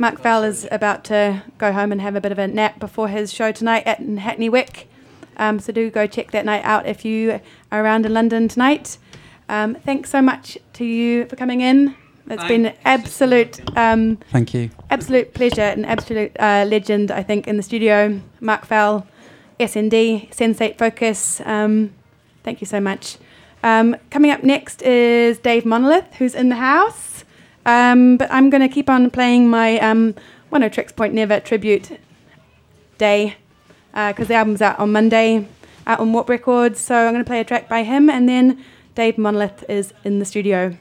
Mark 0.00 0.18
Fell 0.18 0.44
is 0.44 0.66
about 0.70 1.04
to 1.04 1.42
go 1.58 1.72
home 1.72 1.92
and 1.92 2.00
have 2.00 2.16
a 2.16 2.22
bit 2.22 2.32
of 2.32 2.38
a 2.38 2.48
nap 2.48 2.80
before 2.80 3.08
his 3.08 3.30
show 3.30 3.52
tonight 3.52 3.82
at 3.86 4.00
Hackney 4.00 4.48
Wick. 4.48 4.88
Um, 5.36 5.60
so, 5.60 5.74
do 5.74 5.90
go 5.90 6.06
check 6.06 6.30
that 6.30 6.46
night 6.46 6.64
out 6.64 6.86
if 6.86 7.04
you 7.04 7.38
are 7.70 7.84
around 7.84 8.06
in 8.06 8.14
London 8.14 8.48
tonight. 8.48 8.96
Um, 9.50 9.74
thanks 9.74 10.08
so 10.08 10.22
much 10.22 10.56
to 10.72 10.86
you 10.86 11.26
for 11.26 11.36
coming 11.36 11.60
in. 11.60 11.94
It's 12.30 12.44
been 12.44 12.66
an 12.66 12.76
absolute, 12.86 13.60
um, 13.76 14.16
thank 14.30 14.54
you 14.54 14.70
absolute 14.88 15.34
pleasure, 15.34 15.60
an 15.60 15.84
absolute 15.84 16.34
uh, 16.40 16.64
legend, 16.66 17.10
I 17.10 17.22
think, 17.22 17.46
in 17.46 17.58
the 17.58 17.62
studio. 17.62 18.22
Mark 18.40 18.64
Fell, 18.64 19.06
SND, 19.58 20.30
Sensate 20.30 20.78
Focus. 20.78 21.42
Um, 21.44 21.92
thank 22.42 22.62
you 22.62 22.66
so 22.66 22.80
much. 22.80 23.18
Um, 23.62 23.96
coming 24.08 24.30
up 24.30 24.44
next 24.44 24.80
is 24.80 25.38
Dave 25.40 25.66
Monolith, 25.66 26.14
who's 26.14 26.34
in 26.34 26.48
the 26.48 26.56
house. 26.56 27.09
Um, 27.70 28.16
but 28.16 28.28
I'm 28.32 28.50
going 28.50 28.62
to 28.62 28.68
keep 28.68 28.90
on 28.90 29.10
playing 29.10 29.48
my 29.48 29.78
um, 29.78 30.16
Oneohtrix 30.50 30.96
Point 30.96 31.14
Never 31.14 31.38
tribute 31.38 32.00
day 32.98 33.36
because 33.92 34.24
uh, 34.26 34.28
the 34.28 34.34
album's 34.34 34.60
out 34.60 34.78
on 34.80 34.90
Monday, 34.90 35.46
out 35.86 36.00
on 36.00 36.12
Warp 36.12 36.28
Records. 36.28 36.80
So 36.80 36.96
I'm 36.96 37.12
going 37.12 37.24
to 37.24 37.28
play 37.28 37.38
a 37.38 37.44
track 37.44 37.68
by 37.68 37.84
him, 37.84 38.10
and 38.10 38.28
then 38.28 38.64
Dave 38.96 39.18
Monolith 39.18 39.64
is 39.68 39.94
in 40.02 40.18
the 40.18 40.24
studio. 40.24 40.76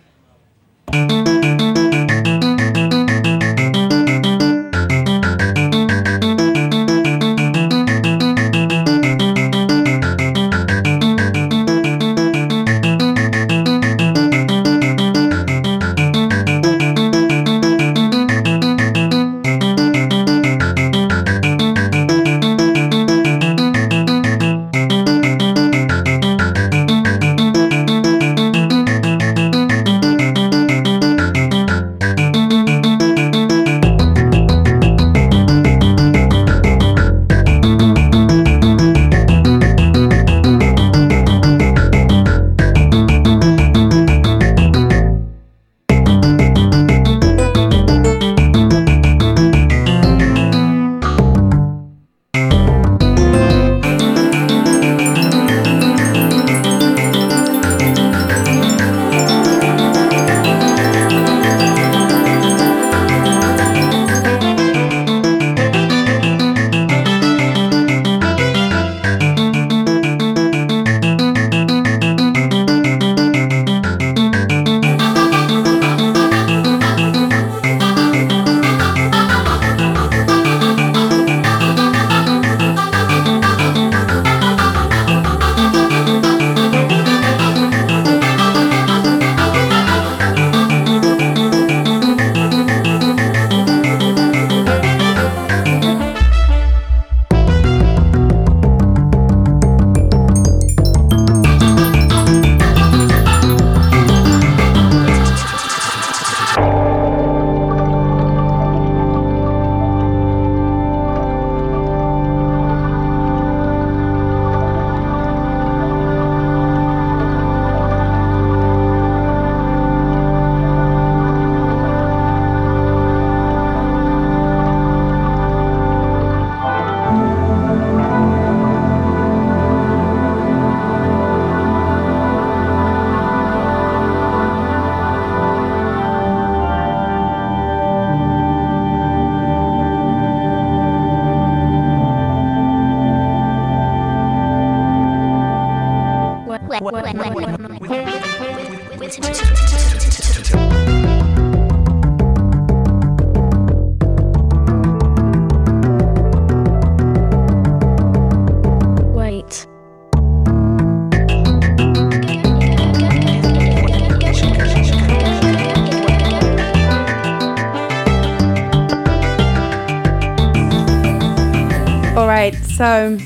So, 172.80 173.18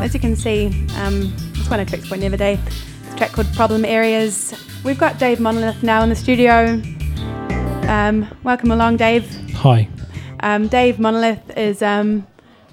as 0.00 0.14
you 0.14 0.18
can 0.18 0.36
see, 0.36 0.68
um, 0.96 1.30
it's 1.52 1.68
Oneohtrix 1.68 2.08
Point 2.08 2.22
Never 2.22 2.38
Day. 2.38 2.58
It's 3.02 3.12
a 3.12 3.16
track 3.18 3.32
called 3.32 3.52
Problem 3.52 3.84
Areas. 3.84 4.54
We've 4.84 4.96
got 4.96 5.18
Dave 5.18 5.38
Monolith 5.38 5.82
now 5.82 6.02
in 6.02 6.08
the 6.08 6.16
studio. 6.16 6.80
Um, 7.86 8.26
welcome 8.42 8.70
along, 8.70 8.96
Dave. 8.96 9.30
Hi. 9.56 9.86
Um, 10.40 10.66
Dave 10.68 10.98
Monolith 10.98 11.58
is 11.58 11.82
um, 11.82 12.26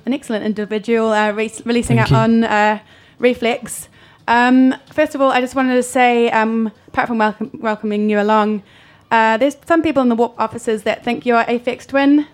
an 0.06 0.14
excellent 0.14 0.46
individual, 0.46 1.12
uh, 1.12 1.34
re- 1.34 1.52
releasing 1.66 1.98
Thank 1.98 2.10
out 2.10 2.12
you. 2.12 2.16
on 2.16 2.44
uh, 2.46 2.80
Rephlex. 3.20 3.90
Um, 4.30 4.74
first 4.94 5.14
of 5.14 5.20
all, 5.20 5.32
I 5.32 5.42
just 5.42 5.56
wanted 5.56 5.76
to 5.76 5.84
say, 5.84 6.32
um, 6.32 6.72
apart 6.88 7.10
from 7.10 7.18
welcome- 7.18 7.52
welcoming 7.60 8.10
you 8.10 8.18
along, 8.18 8.64
uh, 9.12 9.36
there's 9.36 9.58
some 9.66 9.82
people 9.82 10.02
in 10.04 10.08
the 10.08 10.16
Warp 10.16 10.40
offices 10.40 10.84
that 10.84 11.04
think 11.04 11.26
you're 11.26 11.42
a 11.42 11.60
Aphex 11.60 11.86
Twin. 11.86 12.28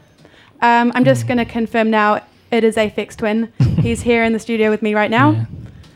Um, 0.61 0.91
I'm 0.93 1.05
just 1.05 1.25
mm. 1.25 1.27
going 1.29 1.37
to 1.39 1.45
confirm 1.45 1.89
now 1.89 2.21
it 2.51 2.63
is 2.63 2.75
Aphex 2.75 3.15
Twin. 3.15 3.51
He's 3.81 4.01
here 4.01 4.23
in 4.23 4.33
the 4.33 4.39
studio 4.39 4.69
with 4.69 4.81
me 4.81 4.93
right 4.95 5.11
now. 5.11 5.31
Yeah. 5.31 5.45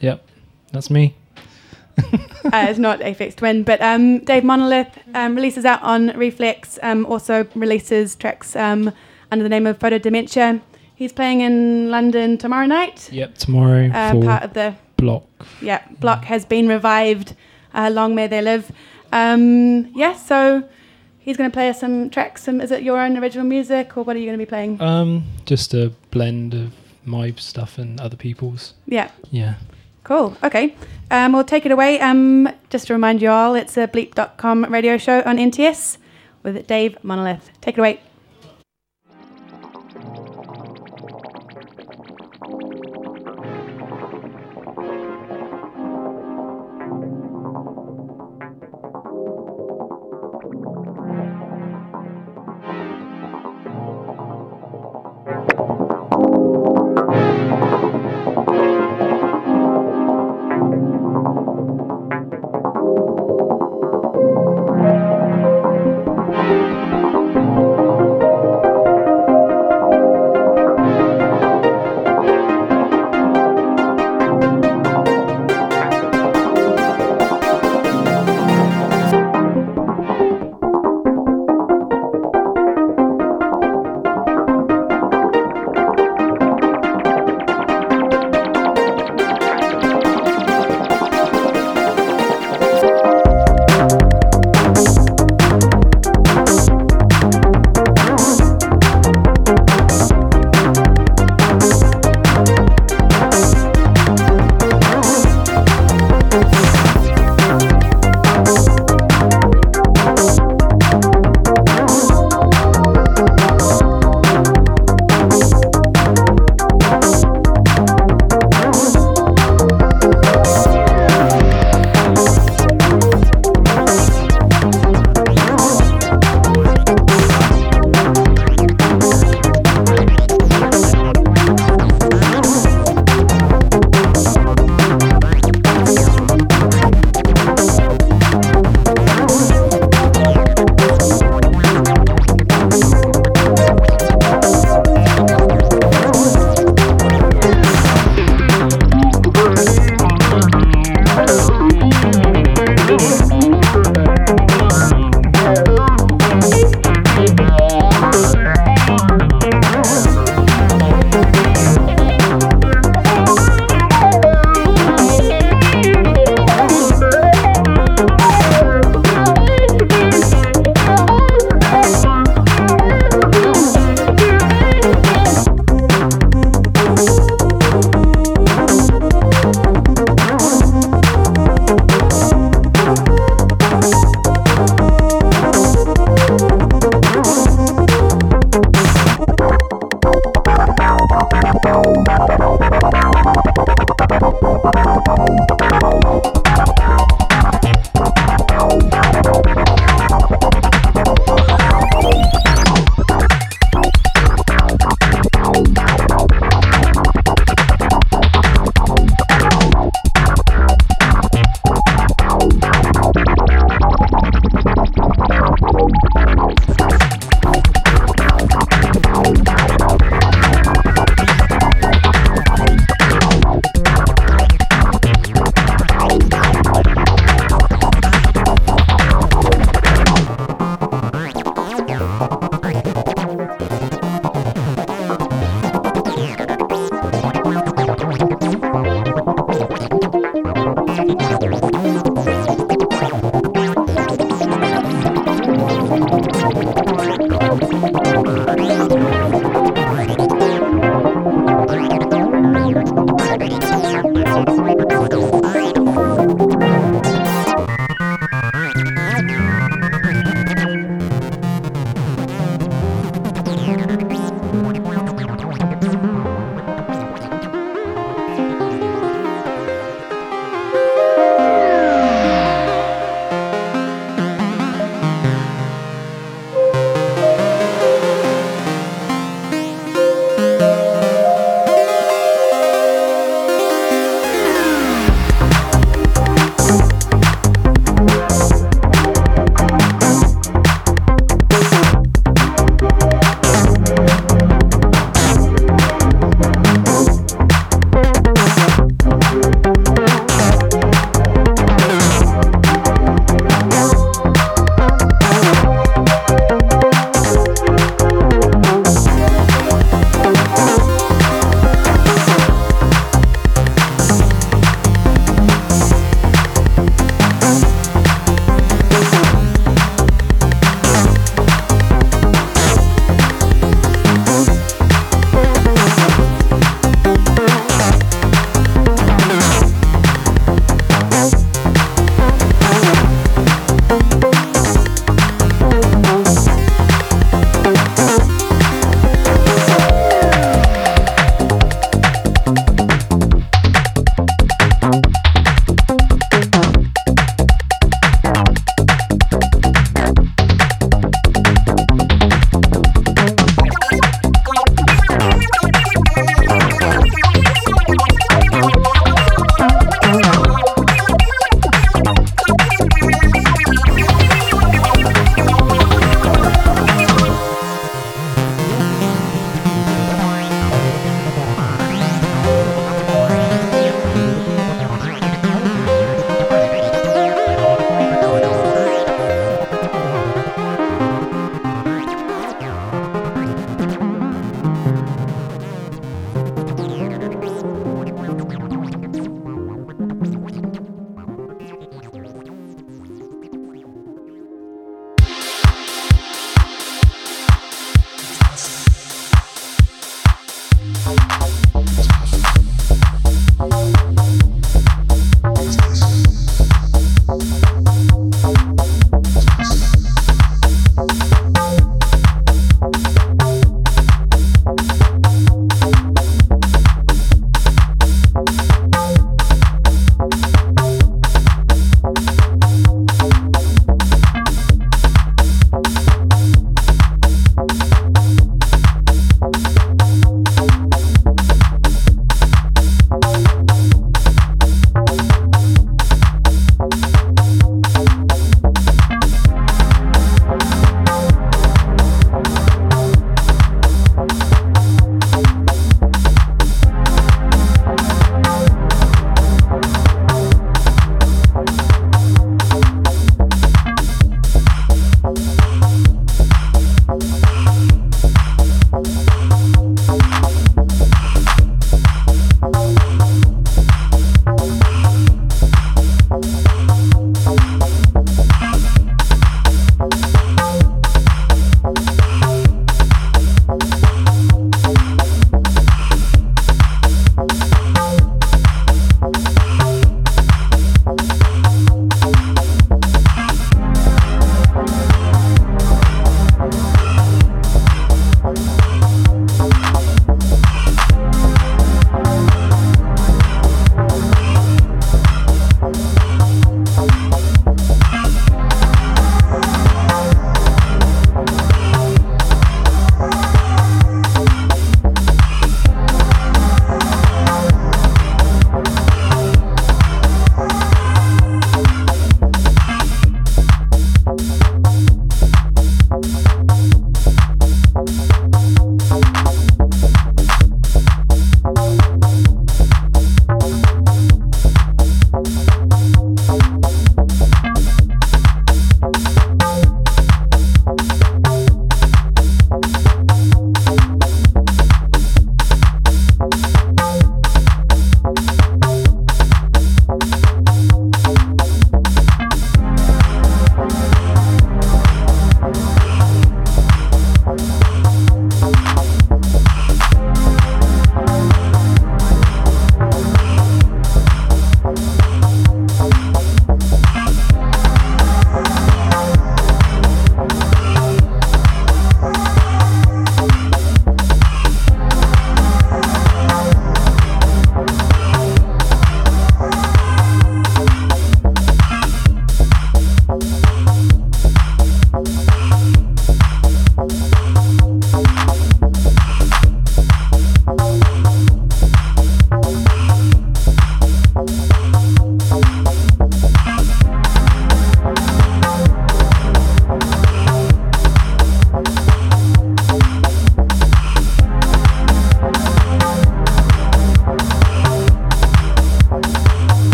Yep, 0.00 0.28
that's 0.72 0.90
me. 0.90 1.14
uh, 1.98 2.66
it's 2.68 2.78
not 2.78 3.00
Aphex 3.00 3.36
Twin, 3.36 3.62
but 3.62 3.80
um, 3.80 4.18
Dave 4.20 4.44
Monolith 4.44 4.98
um, 5.14 5.34
releases 5.34 5.64
out 5.64 5.82
on 5.82 6.10
Rephlex. 6.10 6.78
Um, 6.82 7.06
also 7.06 7.46
releases 7.54 8.16
tracks 8.16 8.56
um, 8.56 8.92
under 9.30 9.42
the 9.42 9.48
name 9.48 9.66
of 9.66 9.78
Photo 9.78 9.98
Dementia. 9.98 10.60
He's 10.94 11.12
playing 11.12 11.40
in 11.40 11.90
London 11.90 12.38
tomorrow 12.38 12.66
night. 12.66 13.10
Yep, 13.12 13.38
tomorrow. 13.38 13.90
Uh, 13.90 14.20
part 14.22 14.42
of 14.42 14.54
the 14.54 14.74
Bloc. 14.96 15.24
Yeah, 15.60 15.82
Bloc 16.00 16.24
has 16.24 16.44
been 16.44 16.68
revived. 16.68 17.34
Uh, 17.72 17.90
long 17.90 18.14
may 18.14 18.26
they 18.26 18.40
live. 18.42 18.70
Um, 19.12 19.86
yeah, 19.94 20.14
so 20.14 20.68
he's 21.24 21.36
going 21.36 21.50
to 21.50 21.54
play 21.54 21.68
us 21.68 21.80
some 21.80 22.10
tracks. 22.10 22.44
Some 22.44 22.60
is 22.60 22.70
it 22.70 22.82
your 22.82 23.00
own 23.00 23.16
original 23.16 23.46
music, 23.46 23.96
or 23.96 24.04
what 24.04 24.14
are 24.14 24.18
you 24.18 24.26
going 24.26 24.38
to 24.38 24.44
be 24.44 24.48
playing? 24.48 24.80
Um, 24.80 25.24
just 25.46 25.74
a 25.74 25.92
blend 26.10 26.54
of 26.54 26.72
my 27.04 27.32
stuff 27.32 27.78
and 27.78 28.00
other 28.00 28.16
people's. 28.16 28.74
Yeah. 28.86 29.10
Yeah. 29.30 29.54
Cool. 30.04 30.36
Okay. 30.42 30.76
Um, 31.10 31.32
we'll 31.32 31.44
take 31.44 31.64
it 31.64 31.72
away. 31.72 31.98
Um, 32.00 32.48
just 32.70 32.86
to 32.88 32.92
remind 32.92 33.22
you 33.22 33.30
all, 33.30 33.54
it's 33.54 33.76
a 33.76 33.88
bleep.com 33.88 34.66
radio 34.66 34.98
show 34.98 35.22
on 35.24 35.38
NTS 35.38 35.96
with 36.42 36.66
Dave 36.66 37.02
Monolith. 37.02 37.50
Take 37.62 37.78
it 37.78 37.80
away. 37.80 38.00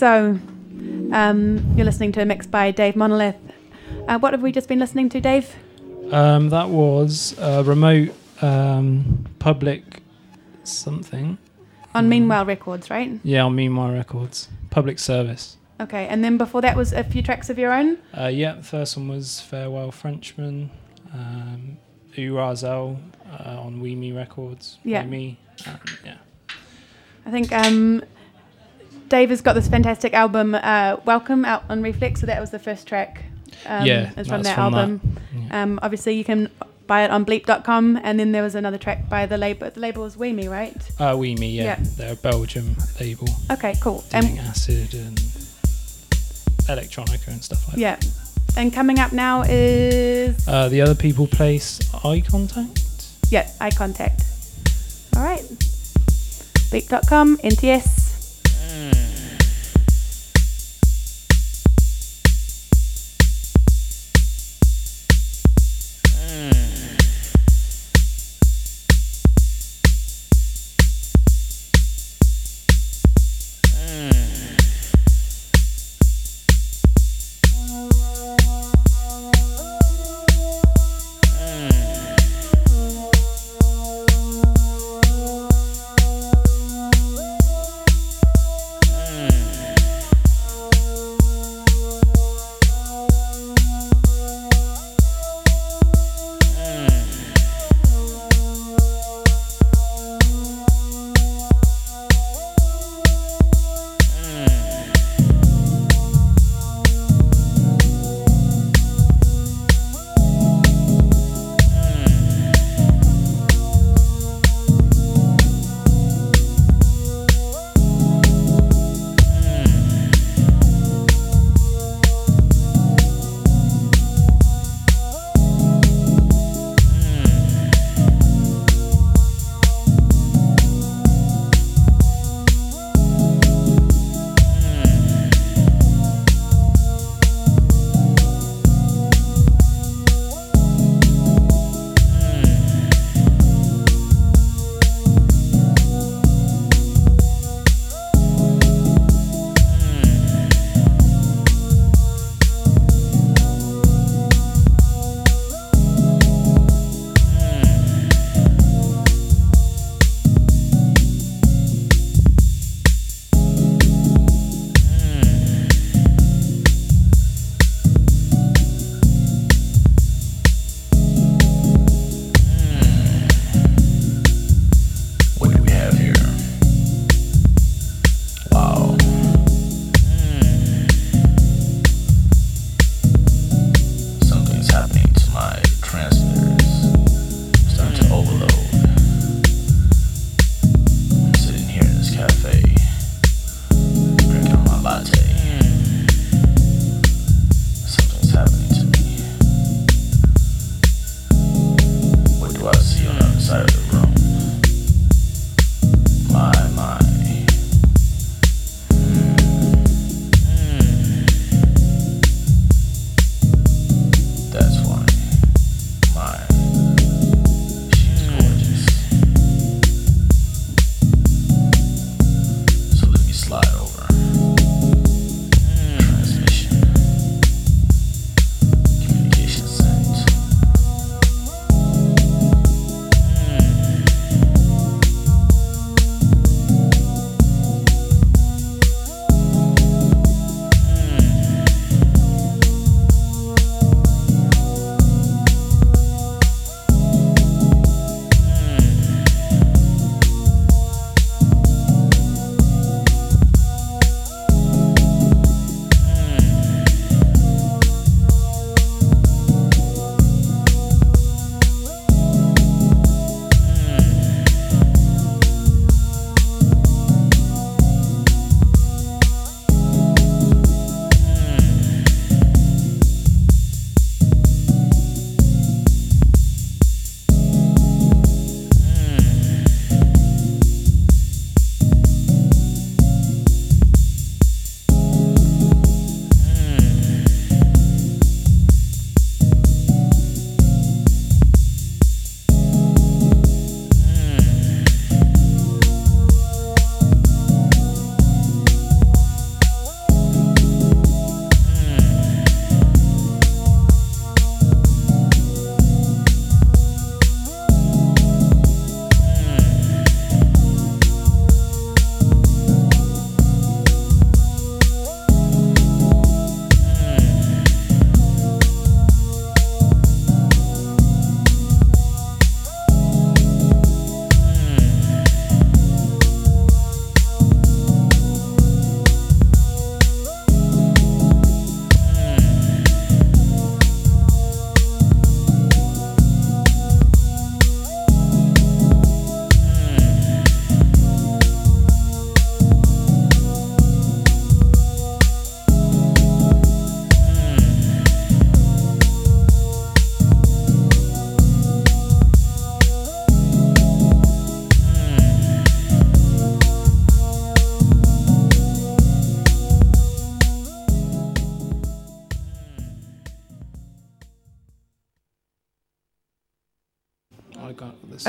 So 0.00 0.38
um, 1.12 1.74
you're 1.76 1.84
listening 1.84 2.10
to 2.10 2.22
a 2.22 2.24
mix 2.24 2.46
by 2.46 2.70
Dave 2.70 2.96
Monolith. 2.96 3.36
Uh, 4.08 4.18
what 4.18 4.32
have 4.32 4.40
we 4.40 4.50
just 4.50 4.66
been 4.66 4.78
listening 4.78 5.10
to, 5.10 5.20
Dave? 5.20 5.54
Um, 6.10 6.48
that 6.48 6.70
was 6.70 7.38
a 7.38 7.62
remote 7.62 8.14
um, 8.40 9.26
public 9.38 10.02
something. 10.64 11.36
On 11.94 12.06
Mm. 12.06 12.08
Meanwhile 12.08 12.46
Records, 12.46 12.88
right? 12.88 13.20
Yeah, 13.22 13.44
on 13.44 13.54
Meanwhile 13.54 13.92
Records. 13.92 14.48
Public 14.70 14.98
service. 14.98 15.58
Okay, 15.78 16.06
and 16.08 16.24
then 16.24 16.38
before 16.38 16.62
that 16.62 16.78
was 16.78 16.94
a 16.94 17.04
few 17.04 17.22
tracks 17.22 17.50
of 17.50 17.58
your 17.58 17.72
own. 17.74 17.98
Uh, 18.18 18.28
yeah, 18.28 18.54
the 18.54 18.62
first 18.62 18.96
one 18.96 19.08
was 19.08 19.42
Farewell 19.42 19.90
Frenchman, 19.90 20.70
um, 21.12 21.76
Urazel 22.16 22.96
uh, 23.38 23.60
on 23.60 23.82
Weemy 23.82 24.16
Records. 24.16 24.78
Yeah. 24.82 25.04
Weemy, 25.04 25.36
and 25.66 25.78
yeah. 26.06 26.16
I 27.26 27.30
think 27.30 27.52
um, 27.52 28.02
Dave 29.20 29.28
has 29.28 29.42
got 29.42 29.52
this 29.52 29.68
fantastic 29.68 30.14
album, 30.14 30.54
uh, 30.54 30.96
Welcome, 31.04 31.44
out 31.44 31.64
on 31.68 31.82
Rephlex. 31.82 32.20
So 32.20 32.26
that 32.26 32.40
was 32.40 32.52
the 32.52 32.58
first 32.58 32.86
track. 32.86 33.22
Um, 33.66 33.84
Yeah, 33.84 34.12
it's 34.16 34.26
from 34.30 34.42
that 34.44 34.54
from 34.54 34.72
that. 34.72 34.78
album. 34.80 35.00
yeah. 35.36 35.62
Um, 35.62 35.78
obviously, 35.82 36.14
you 36.16 36.24
can 36.24 36.48
buy 36.86 37.02
it 37.04 37.10
on 37.10 37.26
Bleep.com, 37.26 38.00
and 38.02 38.18
then 38.18 38.32
there 38.32 38.42
was 38.42 38.54
another 38.54 38.78
track 38.78 39.10
by 39.10 39.26
the 39.26 39.36
label. 39.36 39.70
The 39.70 39.78
label 39.78 40.04
was 40.04 40.16
Weemy, 40.16 40.48
right? 40.50 40.74
uh, 40.98 41.12
Weemy, 41.12 41.52
yeah. 41.54 41.64
yeah. 41.64 41.76
They're 41.98 42.12
a 42.14 42.16
Belgium 42.16 42.76
label 42.98 43.28
Okay, 43.50 43.74
cool. 43.82 44.02
doing 44.10 44.38
And 44.38 44.48
acid 44.48 44.94
and 44.94 45.18
electronica 46.72 47.28
and 47.28 47.44
stuff 47.44 47.68
like 47.68 47.76
that. 47.76 47.78
yeah, 47.78 47.98
and 48.56 48.72
coming 48.72 48.98
up 48.98 49.12
now 49.12 49.42
is. 49.46 50.48
Uh, 50.48 50.70
the 50.70 50.80
other 50.80 50.94
people 50.94 51.26
place 51.26 51.78
Eye 52.06 52.22
Contact. 52.26 52.80
yeah, 53.28 53.50
Eye 53.60 53.70
Contact. 53.70 54.22
All 55.14 55.22
right, 55.22 55.42
Bleep.com, 56.72 57.36
NTS. 57.44 57.99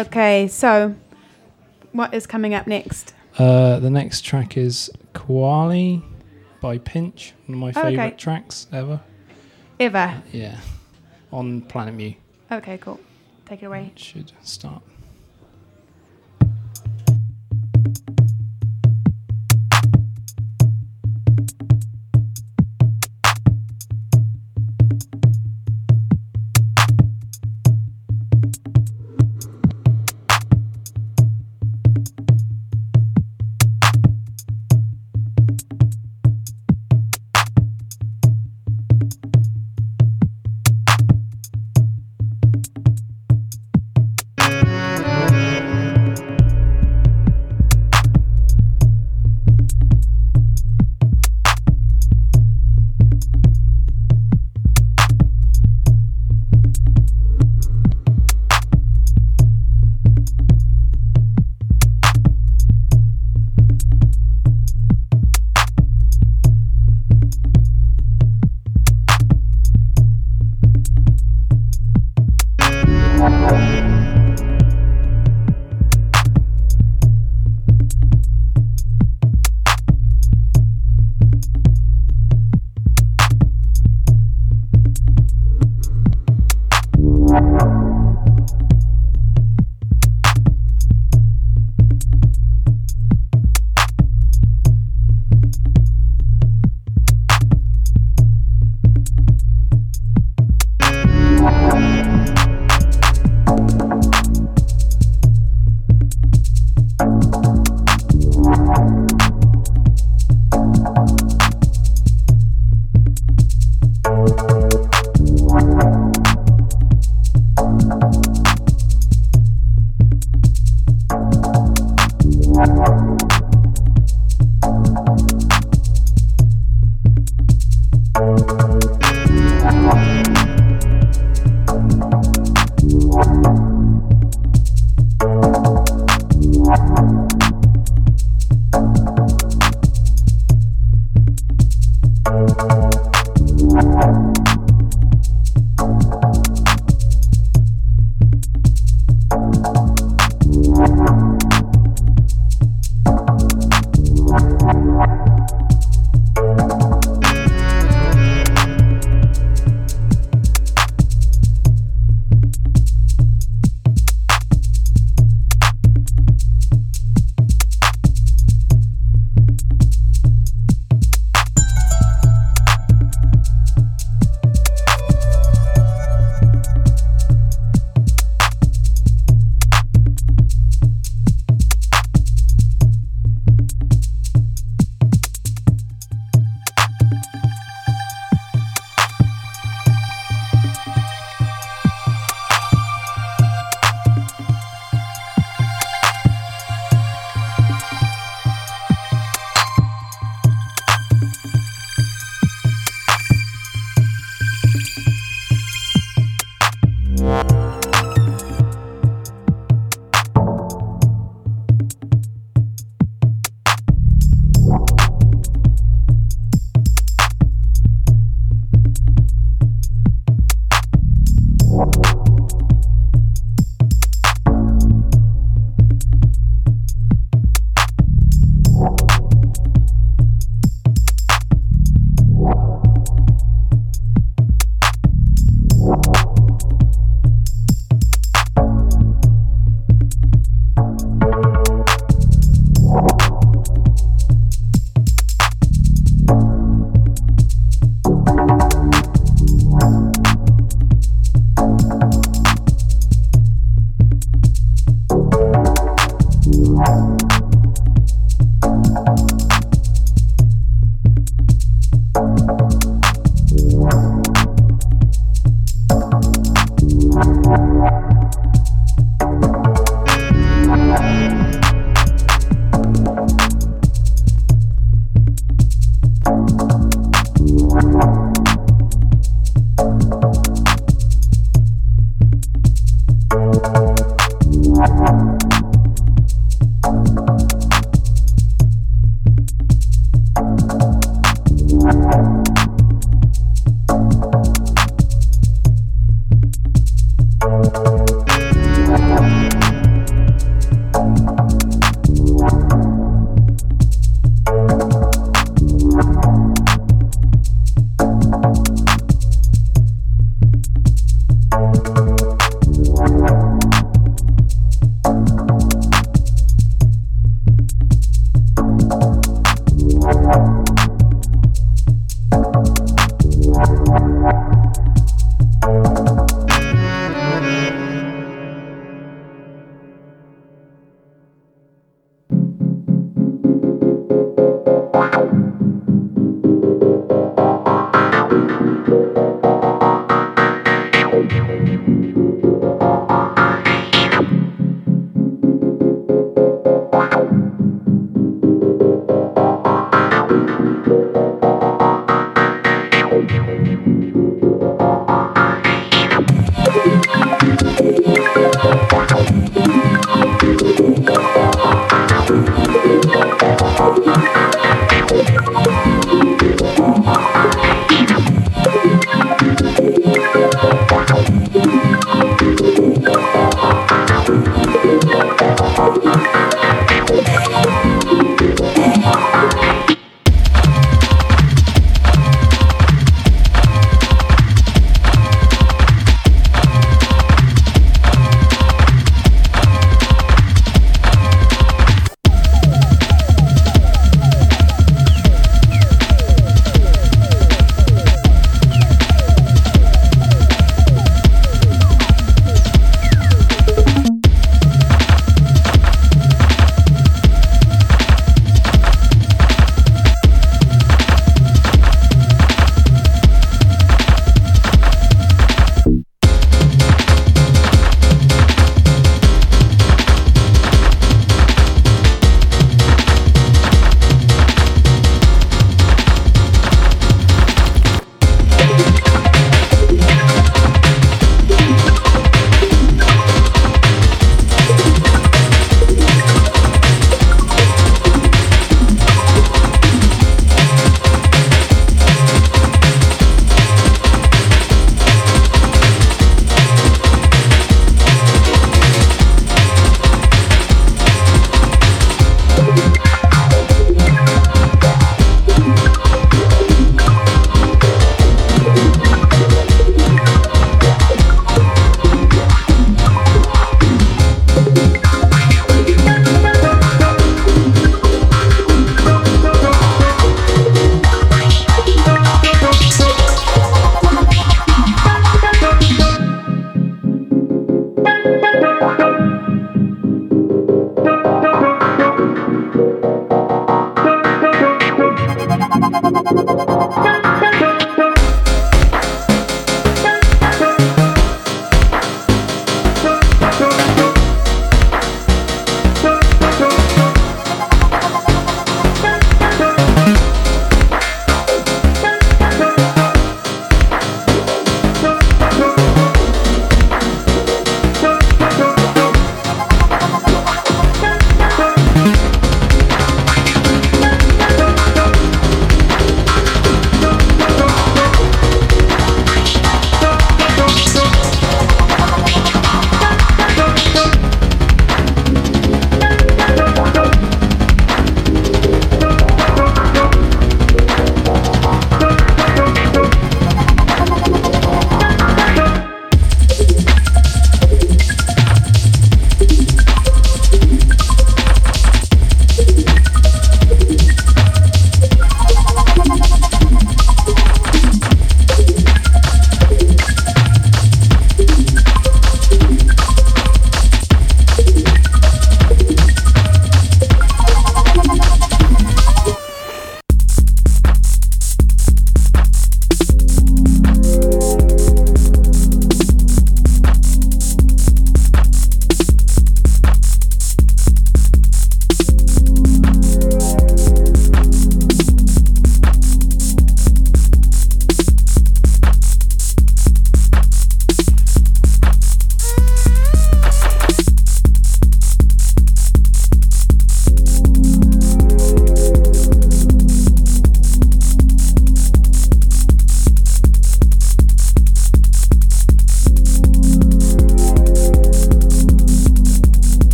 Okay, 0.00 0.48
so 0.48 0.94
what 1.92 2.14
is 2.14 2.26
coming 2.26 2.54
up 2.54 2.66
next? 2.66 3.12
Uh, 3.38 3.78
the 3.80 3.90
next 3.90 4.24
track 4.24 4.56
is 4.56 4.90
Qawwali 5.12 6.02
by 6.62 6.78
Pinch, 6.78 7.34
one 7.46 7.54
of 7.56 7.60
my 7.60 7.66
Oh, 7.68 7.86
okay. 7.86 7.90
favourite 7.90 8.18
tracks 8.18 8.66
ever. 8.72 9.00
Ever. 9.78 10.22
Yeah, 10.32 10.56
on 11.32 11.60
Planet 11.62 11.94
Mu. 11.94 12.12
Okay, 12.50 12.78
cool. 12.78 12.98
Take 13.44 13.62
it 13.62 13.66
away. 13.66 13.92
It 13.94 13.98
should 13.98 14.32
start. 14.42 14.82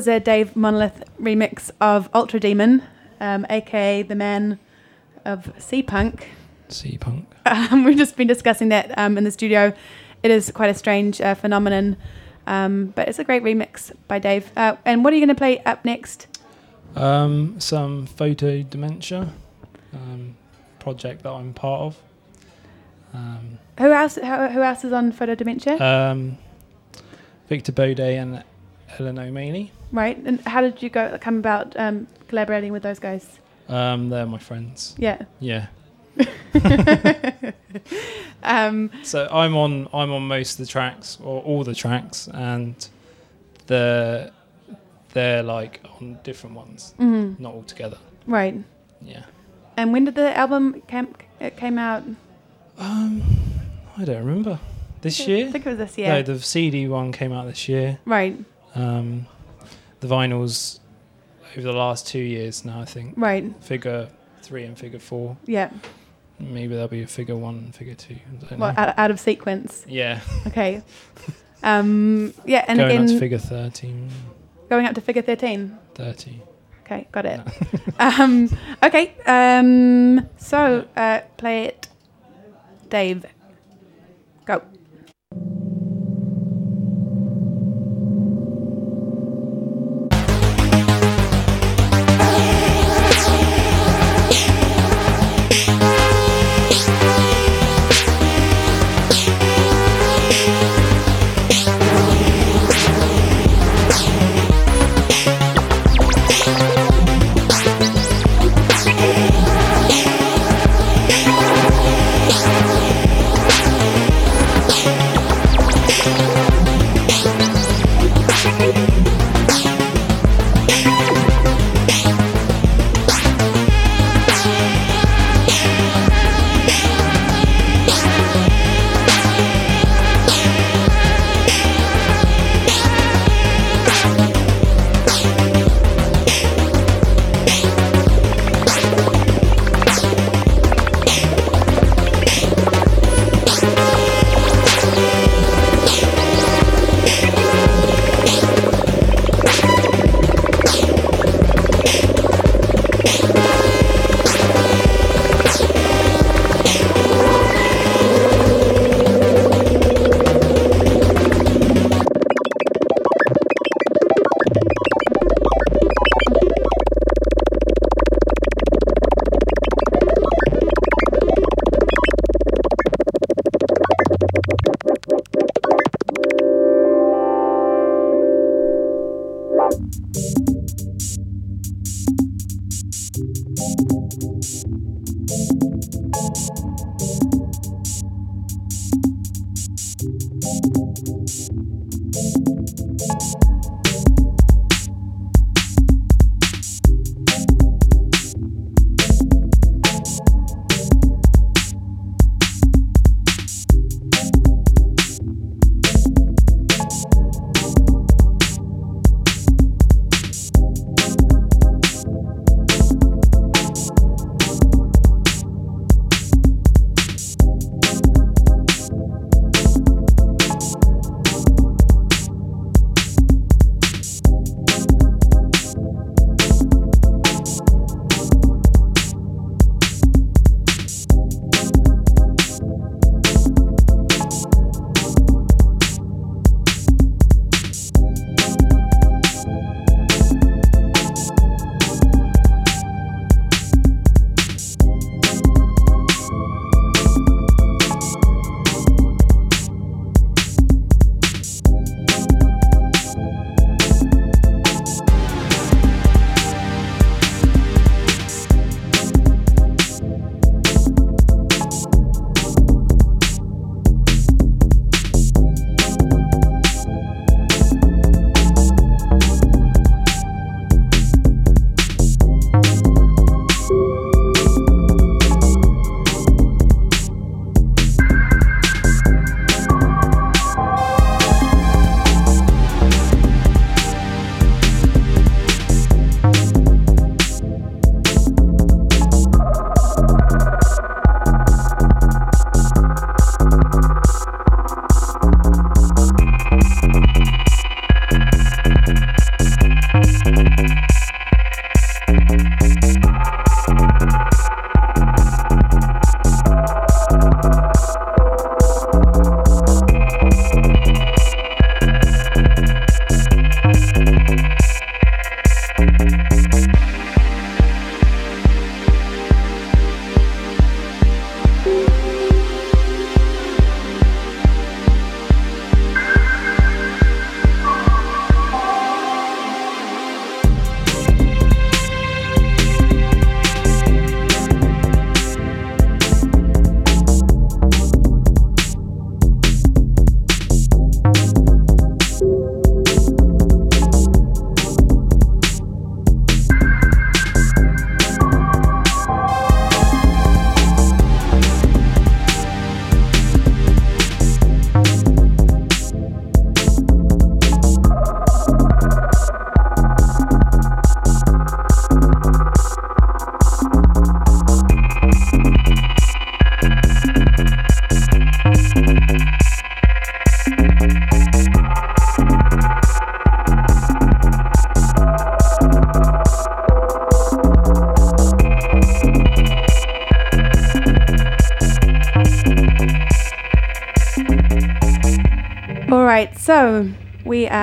Was 0.00 0.08
a 0.08 0.18
Dave 0.18 0.56
Monolith 0.56 1.04
remix 1.20 1.70
of 1.78 2.10
Ultrademon, 2.12 2.82
um, 3.20 3.44
aka 3.50 4.02
the 4.02 4.14
man 4.14 4.58
of 5.26 5.52
Sea 5.58 5.82
Punk. 5.82 6.26
Sea 6.70 6.96
Punk. 6.96 7.28
Um, 7.44 7.84
we've 7.84 7.98
just 7.98 8.16
been 8.16 8.26
discussing 8.26 8.70
that 8.70 8.98
um, 8.98 9.18
in 9.18 9.24
the 9.24 9.30
studio, 9.30 9.74
it 10.22 10.30
is 10.30 10.50
quite 10.52 10.70
a 10.70 10.74
strange 10.74 11.20
uh, 11.20 11.34
phenomenon. 11.34 11.98
Um, 12.46 12.94
but 12.96 13.10
it's 13.10 13.18
a 13.18 13.24
great 13.24 13.42
remix 13.42 13.92
by 14.08 14.18
Dave. 14.18 14.50
Uh, 14.56 14.76
and 14.86 15.04
what 15.04 15.12
are 15.12 15.16
you 15.16 15.20
going 15.20 15.36
to 15.36 15.38
play 15.38 15.62
up 15.64 15.84
next? 15.84 16.28
Um, 16.96 17.60
some 17.60 18.06
photo 18.06 18.62
dementia 18.62 19.28
um, 19.92 20.34
project 20.78 21.24
that 21.24 21.30
I'm 21.30 21.52
part 21.52 21.82
of. 21.82 22.02
Um, 23.12 23.58
Who 23.78 23.92
else? 23.92 24.14
Who, 24.14 24.22
who 24.22 24.62
else 24.62 24.82
is 24.82 24.94
on 24.94 25.12
Photo 25.12 25.34
Dementia? 25.34 25.78
um, 25.78 26.38
Victor 27.50 27.72
Bode 27.72 28.00
and 28.00 28.44
Ellen 28.98 29.18
O'Malley. 29.18 29.70
right. 29.92 30.16
And 30.24 30.40
how 30.42 30.60
did 30.60 30.82
you 30.82 30.90
go 30.90 31.16
come 31.20 31.38
about 31.38 31.74
um, 31.78 32.06
collaborating 32.28 32.72
with 32.72 32.82
those 32.82 32.98
guys? 32.98 33.38
Um, 33.68 34.08
they're 34.10 34.26
my 34.26 34.38
friends. 34.38 34.94
Yeah. 34.98 35.22
Yeah. 35.38 35.66
um, 38.42 38.90
So 39.02 39.28
I'm 39.30 39.56
on 39.56 39.88
I'm 39.92 40.10
on 40.12 40.22
most 40.26 40.52
of 40.52 40.66
the 40.66 40.70
tracks 40.70 41.18
or 41.22 41.42
all 41.42 41.64
the 41.64 41.74
tracks, 41.74 42.28
and 42.28 42.74
they're 43.66 44.30
they're 45.12 45.42
like 45.42 45.80
on 46.00 46.18
different 46.22 46.56
ones, 46.56 46.94
mhm, 46.98 47.38
not 47.38 47.54
all 47.54 47.62
together. 47.62 47.98
Right. 48.26 48.54
Yeah. 49.02 49.24
And 49.76 49.92
when 49.92 50.04
did 50.04 50.14
the 50.14 50.36
album 50.36 50.82
cam- 50.88 51.14
it 51.40 51.56
came 51.56 51.78
out? 51.78 52.02
Um, 52.78 53.22
I 53.96 54.04
don't 54.04 54.24
remember. 54.24 54.58
This 55.00 55.26
year? 55.26 55.46
I 55.48 55.50
think 55.50 55.64
it 55.64 55.70
was 55.70 55.78
this 55.78 55.96
year. 55.96 56.08
No, 56.08 56.22
the 56.22 56.38
CD 56.40 56.86
one 56.86 57.10
came 57.12 57.32
out 57.32 57.46
this 57.46 57.68
year. 57.68 57.98
right. 58.04 58.36
Um, 58.74 59.26
the 60.00 60.06
vinyls 60.06 60.78
over 61.52 61.62
the 61.62 61.72
last 61.72 62.06
two 62.06 62.20
years 62.20 62.64
now. 62.64 62.80
I 62.80 62.84
think 62.84 63.14
Right. 63.16 63.52
figure 63.62 64.08
three 64.42 64.64
and 64.64 64.78
figure 64.78 64.98
four. 64.98 65.36
Yeah. 65.46 65.70
Maybe 66.38 66.74
there'll 66.74 66.88
be 66.88 67.02
a 67.02 67.06
figure 67.06 67.36
one 67.36 67.56
and 67.56 67.74
figure 67.74 67.94
two. 67.94 68.16
Well, 68.56 68.72
out, 68.76 68.98
out 68.98 69.10
of 69.10 69.20
sequence. 69.20 69.84
yeah, 69.86 70.20
Okay. 70.46 70.82
Um, 71.62 72.32
yeah, 72.46 72.64
and 72.66 72.78
going 72.78 72.90
again, 72.90 73.02
up 73.02 73.08
to 73.10 73.18
figure 73.18 73.38
13, 73.38 74.08
going 74.70 74.86
up 74.86 74.94
to 74.94 75.02
figure 75.02 75.20
13. 75.20 75.76
30. 75.94 76.40
Okay, 76.84 77.06
got 77.12 77.26
it. 77.26 77.40
um, 77.98 78.48
okay, 78.82 79.12
um, 79.26 80.26
so 80.38 80.86
uh, 80.96 81.20
play 81.36 81.64
it, 81.64 81.88
Dave. 82.88 83.26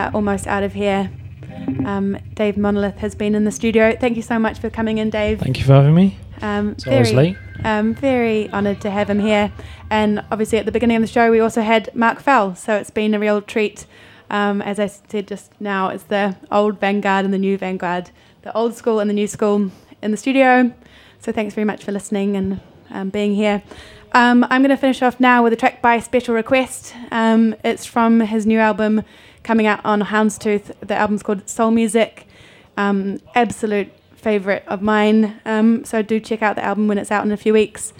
Are 0.07 0.15
almost 0.15 0.47
out 0.47 0.63
of 0.63 0.73
here. 0.73 1.11
Um, 1.85 2.17
Dave 2.33 2.57
Monolith 2.57 2.97
has 2.99 3.15
been 3.15 3.35
in 3.35 3.43
the 3.43 3.51
studio. 3.51 3.95
Thank 3.99 4.15
you 4.15 4.21
so 4.21 4.39
much 4.39 4.59
for 4.59 4.69
coming 4.69 4.97
in, 4.97 5.09
Dave. 5.09 5.39
Thank 5.39 5.59
you 5.59 5.65
for 5.65 5.73
having 5.73 5.95
me. 5.95 6.17
Um, 6.41 6.71
It's 6.71 6.87
always 6.87 7.13
late. 7.13 7.37
Um, 7.63 7.93
very 7.95 8.49
honoured 8.51 8.81
to 8.81 8.91
have 8.91 9.09
him 9.09 9.19
here. 9.19 9.51
And 9.89 10.23
obviously, 10.31 10.59
at 10.59 10.65
the 10.65 10.71
beginning 10.71 10.97
of 10.97 11.01
the 11.01 11.07
show, 11.07 11.31
we 11.31 11.39
also 11.39 11.61
had 11.61 11.93
Mark 11.95 12.19
Fell. 12.19 12.55
So 12.55 12.75
it's 12.75 12.91
been 12.91 13.13
a 13.13 13.19
real 13.19 13.41
treat. 13.41 13.85
Um, 14.29 14.61
as 14.61 14.79
I 14.79 14.87
said 14.87 15.27
just 15.27 15.51
now, 15.59 15.89
it's 15.89 16.03
the 16.03 16.35
old 16.51 16.79
Vanguard 16.79 17.25
and 17.25 17.33
the 17.33 17.37
new 17.37 17.57
Vanguard, 17.57 18.11
the 18.43 18.55
old 18.55 18.75
school 18.75 18.99
and 18.99 19.09
the 19.09 19.13
new 19.13 19.27
school 19.27 19.71
in 20.01 20.11
the 20.11 20.17
studio. 20.17 20.73
So 21.19 21.31
thanks 21.31 21.55
very 21.55 21.65
much 21.65 21.83
for 21.83 21.91
listening 21.91 22.35
and 22.35 22.59
um, 22.91 23.09
being 23.09 23.33
here. 23.33 23.63
Um, 24.13 24.45
I'm 24.49 24.61
going 24.61 24.69
to 24.69 24.77
finish 24.77 25.01
off 25.01 25.19
now 25.19 25.43
with 25.43 25.53
a 25.53 25.55
track 25.55 25.81
by 25.81 25.99
Special 25.99 26.33
Request. 26.33 26.93
Um, 27.11 27.55
it's 27.63 27.85
from 27.85 28.21
his 28.21 28.45
new 28.45 28.59
album 28.59 29.03
coming 29.43 29.67
out 29.67 29.83
on 29.85 30.01
Houndstooth. 30.01 30.73
The 30.79 30.95
album's 30.95 31.23
called 31.23 31.47
Soul 31.49 31.71
Music. 31.71 32.27
Um, 32.77 33.19
absolute 33.35 33.91
favourite 34.15 34.67
of 34.67 34.81
mine. 34.81 35.39
Um, 35.45 35.85
so 35.85 36.01
do 36.01 36.19
check 36.19 36.41
out 36.41 36.55
the 36.55 36.63
album 36.63 36.87
when 36.87 36.97
it's 36.97 37.11
out 37.11 37.25
in 37.25 37.31
a 37.31 37.37
few 37.37 37.53
weeks. 37.53 37.93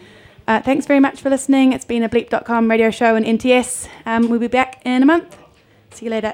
Uh, 0.48 0.62
thanks 0.62 0.86
very 0.86 1.00
much 1.00 1.22
for 1.22 1.30
listening. 1.30 1.74
It's 1.74 1.86
been 1.86 2.04
a 2.04 2.10
bleep.com 2.10 2.70
radio 2.70 2.90
show 2.90 3.16
and 3.16 3.26
NTS. 3.26 3.88
Um, 4.06 4.30
we'll 4.30 4.40
be 4.40 4.48
back 4.48 4.82
in 4.86 5.04
a 5.04 5.06
month. 5.06 5.38
See 5.92 6.06
you 6.06 6.12
later. 6.12 6.34